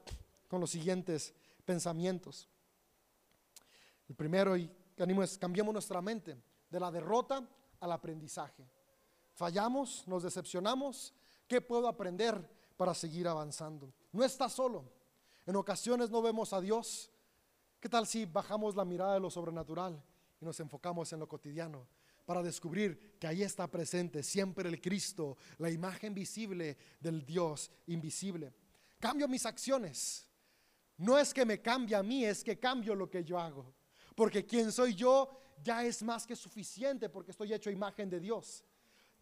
con 0.49 0.60
los 0.60 0.72
siguientes 0.72 1.34
pensamientos. 1.66 2.49
El 4.10 4.16
primero 4.16 4.58
y 4.58 4.70
que 4.95 5.04
animo 5.04 5.24
es 5.24 5.38
cambiemos 5.38 5.74
nuestra 5.74 6.01
mente 6.01 6.38
de 6.70 6.80
la 6.80 6.91
derrota 6.91 7.47
al 7.80 7.91
aprendizaje. 7.93 8.68
Fallamos, 9.36 10.06
nos 10.06 10.24
decepcionamos. 10.24 11.14
¿Qué 11.47 11.62
puedo 11.62 11.88
aprender 11.88 12.45
para 12.76 12.93
seguir 12.93 13.26
avanzando? 13.28 13.93
No 14.12 14.24
está 14.24 14.49
solo. 14.49 14.84
En 15.45 15.56
ocasiones 15.56 16.10
no 16.10 16.22
vemos 16.22 16.51
a 16.51 16.60
Dios. 16.60 17.10
¿Qué 17.80 17.88
tal 17.88 18.06
si 18.06 18.26
bajamos 18.26 18.76
la 18.76 18.84
mirada 18.84 19.14
de 19.14 19.22
lo 19.22 19.30
sobrenatural 19.30 20.04
y 20.41 20.45
nos 20.45 20.60
enfocamos 20.60 21.12
en 21.14 21.22
lo 21.22 21.28
cotidiano? 21.28 21.88
Para 22.26 22.42
descubrir 22.42 23.18
que 23.20 23.28
ahí 23.28 23.44
está 23.44 23.70
presente 23.70 24.24
siempre 24.24 24.70
el 24.70 24.80
Cristo, 24.80 25.38
la 25.58 25.70
imagen 25.70 26.14
visible 26.14 26.78
del 27.00 27.26
Dios 27.26 27.72
invisible. 27.88 28.54
Cambio 29.00 29.28
mis 29.28 29.46
acciones. 29.46 30.28
No 30.98 31.18
es 31.18 31.34
que 31.34 31.46
me 31.46 31.62
cambie 31.62 31.96
a 31.96 32.04
mí, 32.04 32.24
es 32.24 32.44
que 32.44 32.60
cambio 32.60 32.96
lo 32.96 33.10
que 33.10 33.24
yo 33.24 33.40
hago. 33.40 33.74
Porque 34.16 34.46
quien 34.46 34.72
soy 34.72 34.96
yo 34.96 35.30
ya 35.62 35.84
es 35.84 36.04
más 36.04 36.26
que 36.26 36.36
suficiente 36.36 37.10
porque 37.10 37.32
estoy 37.32 37.54
hecho 37.54 37.70
imagen 37.70 38.10
de 38.10 38.20
Dios. 38.20 38.64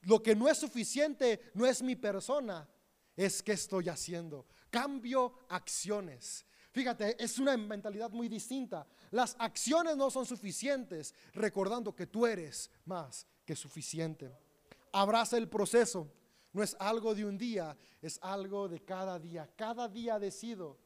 Lo 0.01 0.21
que 0.21 0.35
no 0.35 0.49
es 0.49 0.57
suficiente 0.57 1.51
no 1.53 1.65
es 1.65 1.81
mi 1.81 1.95
persona, 1.95 2.67
es 3.15 3.41
que 3.41 3.53
estoy 3.53 3.89
haciendo. 3.89 4.47
Cambio 4.69 5.39
acciones. 5.49 6.45
Fíjate, 6.71 7.21
es 7.21 7.37
una 7.37 7.57
mentalidad 7.57 8.11
muy 8.11 8.29
distinta. 8.29 8.87
Las 9.11 9.35
acciones 9.39 9.97
no 9.97 10.09
son 10.09 10.25
suficientes, 10.25 11.13
recordando 11.33 11.93
que 11.93 12.07
tú 12.07 12.25
eres 12.25 12.71
más 12.85 13.27
que 13.45 13.55
suficiente. 13.55 14.31
Abraza 14.93 15.37
el 15.37 15.49
proceso. 15.49 16.09
No 16.53 16.63
es 16.63 16.75
algo 16.79 17.13
de 17.13 17.25
un 17.25 17.37
día, 17.37 17.77
es 18.01 18.19
algo 18.21 18.67
de 18.69 18.83
cada 18.83 19.19
día. 19.19 19.49
Cada 19.55 19.87
día 19.87 20.17
decido. 20.17 20.77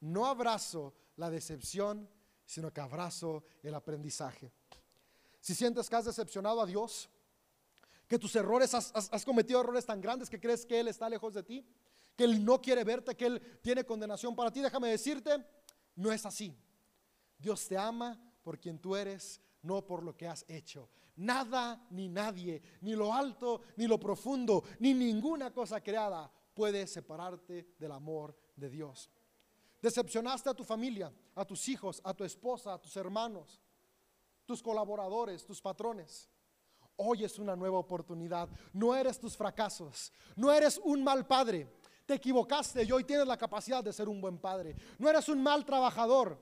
No 0.00 0.26
abrazo 0.26 0.94
la 1.16 1.30
decepción, 1.30 2.08
sino 2.44 2.72
que 2.72 2.80
abrazo 2.80 3.44
el 3.62 3.74
aprendizaje. 3.74 4.52
Si 5.40 5.54
sientes 5.54 5.88
que 5.88 5.96
has 5.96 6.04
decepcionado 6.04 6.60
a 6.62 6.66
Dios, 6.66 7.10
que 8.08 8.18
tus 8.18 8.34
errores, 8.36 8.72
has, 8.74 9.24
cometido 9.24 9.60
errores 9.60 9.84
tan 9.84 10.00
grandes 10.00 10.30
que 10.30 10.40
crees 10.40 10.64
que 10.64 10.78
Él 10.80 10.88
está 10.88 11.08
lejos 11.08 11.34
de 11.34 11.42
ti, 11.42 11.66
que 12.16 12.24
Él 12.24 12.44
no 12.44 12.60
quiere 12.60 12.82
verte, 12.82 13.14
que 13.14 13.26
Él 13.26 13.60
tiene 13.62 13.84
condenación 13.84 14.34
para 14.34 14.50
ti, 14.50 14.60
déjame 14.60 14.88
decirte, 14.88 15.44
no 15.94 16.10
es 16.10 16.24
así. 16.24 16.56
Dios 17.38 17.68
te 17.68 17.76
ama 17.76 18.18
por 18.42 18.58
quien 18.58 18.78
tú 18.78 18.96
eres, 18.96 19.40
no 19.62 19.84
por 19.86 20.02
lo 20.02 20.16
que 20.16 20.26
has 20.26 20.44
hecho. 20.48 20.88
Nada 21.16 21.86
ni 21.90 22.08
nadie, 22.08 22.62
ni 22.80 22.94
lo 22.94 23.12
alto, 23.12 23.62
ni 23.76 23.86
lo 23.86 23.98
profundo, 23.98 24.64
ni 24.80 24.94
ninguna 24.94 25.52
cosa 25.52 25.80
creada 25.82 26.30
puede 26.54 26.86
separarte 26.86 27.74
del 27.78 27.92
amor 27.92 28.36
de 28.54 28.70
Dios. 28.70 29.10
Decepcionaste 29.80 30.48
a 30.48 30.54
tu 30.54 30.64
familia, 30.64 31.12
a 31.34 31.44
tus 31.44 31.68
hijos, 31.68 32.00
a 32.02 32.14
tu 32.14 32.24
esposa, 32.24 32.74
a 32.74 32.80
tus 32.80 32.96
hermanos, 32.96 33.60
tus 34.46 34.62
colaboradores, 34.62 35.44
tus 35.44 35.60
patrones. 35.60 36.30
Hoy 36.96 37.24
es 37.24 37.38
una 37.38 37.54
nueva 37.54 37.78
oportunidad. 37.78 38.48
No 38.72 38.94
eres 38.94 39.18
tus 39.18 39.36
fracasos. 39.36 40.12
No 40.34 40.50
eres 40.50 40.80
un 40.82 41.04
mal 41.04 41.26
padre 41.26 41.68
te 42.06 42.14
equivocaste 42.14 42.84
y 42.84 42.92
hoy 42.92 43.04
tienes 43.04 43.26
la 43.26 43.36
capacidad 43.36 43.82
de 43.82 43.92
ser 43.92 44.08
un 44.08 44.20
buen 44.20 44.38
padre. 44.38 44.76
No 44.98 45.10
eres 45.10 45.28
un 45.28 45.42
mal 45.42 45.64
trabajador. 45.64 46.40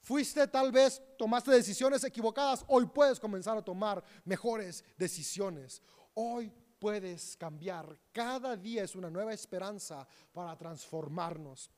Fuiste 0.00 0.46
tal 0.46 0.70
vez, 0.70 1.02
tomaste 1.18 1.50
decisiones 1.50 2.04
equivocadas, 2.04 2.64
hoy 2.68 2.86
puedes 2.86 3.18
comenzar 3.18 3.56
a 3.56 3.64
tomar 3.64 4.02
mejores 4.24 4.84
decisiones. 4.96 5.82
Hoy 6.14 6.52
puedes 6.78 7.36
cambiar. 7.36 7.98
Cada 8.12 8.56
día 8.56 8.84
es 8.84 8.94
una 8.94 9.10
nueva 9.10 9.32
esperanza 9.32 10.06
para 10.32 10.56
transformarnos. 10.56 11.70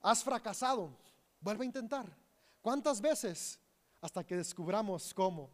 Has 0.00 0.24
fracasado, 0.24 0.96
vuelve 1.40 1.64
a 1.64 1.66
intentar. 1.66 2.06
¿Cuántas 2.62 3.00
veces? 3.00 3.58
Hasta 4.00 4.24
que 4.24 4.36
descubramos 4.36 5.12
cómo. 5.12 5.50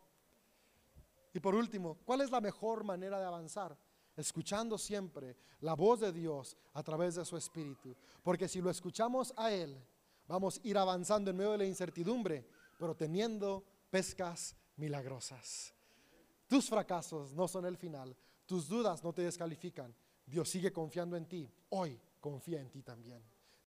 Y 1.33 1.41
por 1.41 1.55
último, 1.55 1.99
¿cuál 2.05 2.21
es 2.21 2.31
la 2.31 2.41
mejor 2.41 2.85
manera 2.85 3.19
de 3.19 3.27
avanzar? 3.27 3.77
Escuchando 4.17 4.79
siempre 4.79 5.37
la 5.61 5.75
voz 5.75 6.01
de 6.01 6.13
Dios 6.13 6.57
a 6.73 6.83
través 6.83 7.15
de 7.17 7.25
su 7.25 7.37
Espíritu. 7.37 7.95
Porque 8.23 8.49
si 8.49 8.61
lo 8.61 8.71
escuchamos 8.71 9.33
a 9.37 9.51
Él, 9.53 9.77
vamos 10.27 10.59
a 10.59 10.69
ir 10.69 10.79
avanzando 10.79 11.31
en 11.31 11.37
medio 11.37 11.53
de 11.53 11.59
la 11.59 11.65
incertidumbre, 11.65 12.47
pero 12.79 12.95
teniendo 12.95 13.65
pescas 13.91 14.57
milagrosas. 14.77 15.73
Tus 16.49 16.69
fracasos 16.69 17.33
no 17.33 17.49
son 17.49 17.67
el 17.67 17.77
final, 17.77 18.17
tus 18.47 18.69
dudas 18.69 19.03
no 19.03 19.13
te 19.13 19.23
descalifican. 19.23 19.95
Dios 20.25 20.49
sigue 20.49 20.73
confiando 20.73 21.17
en 21.17 21.27
ti. 21.27 21.51
Hoy 21.71 22.01
confía 22.21 22.61
en 22.61 22.71
ti 22.71 22.83
también. 22.83 23.23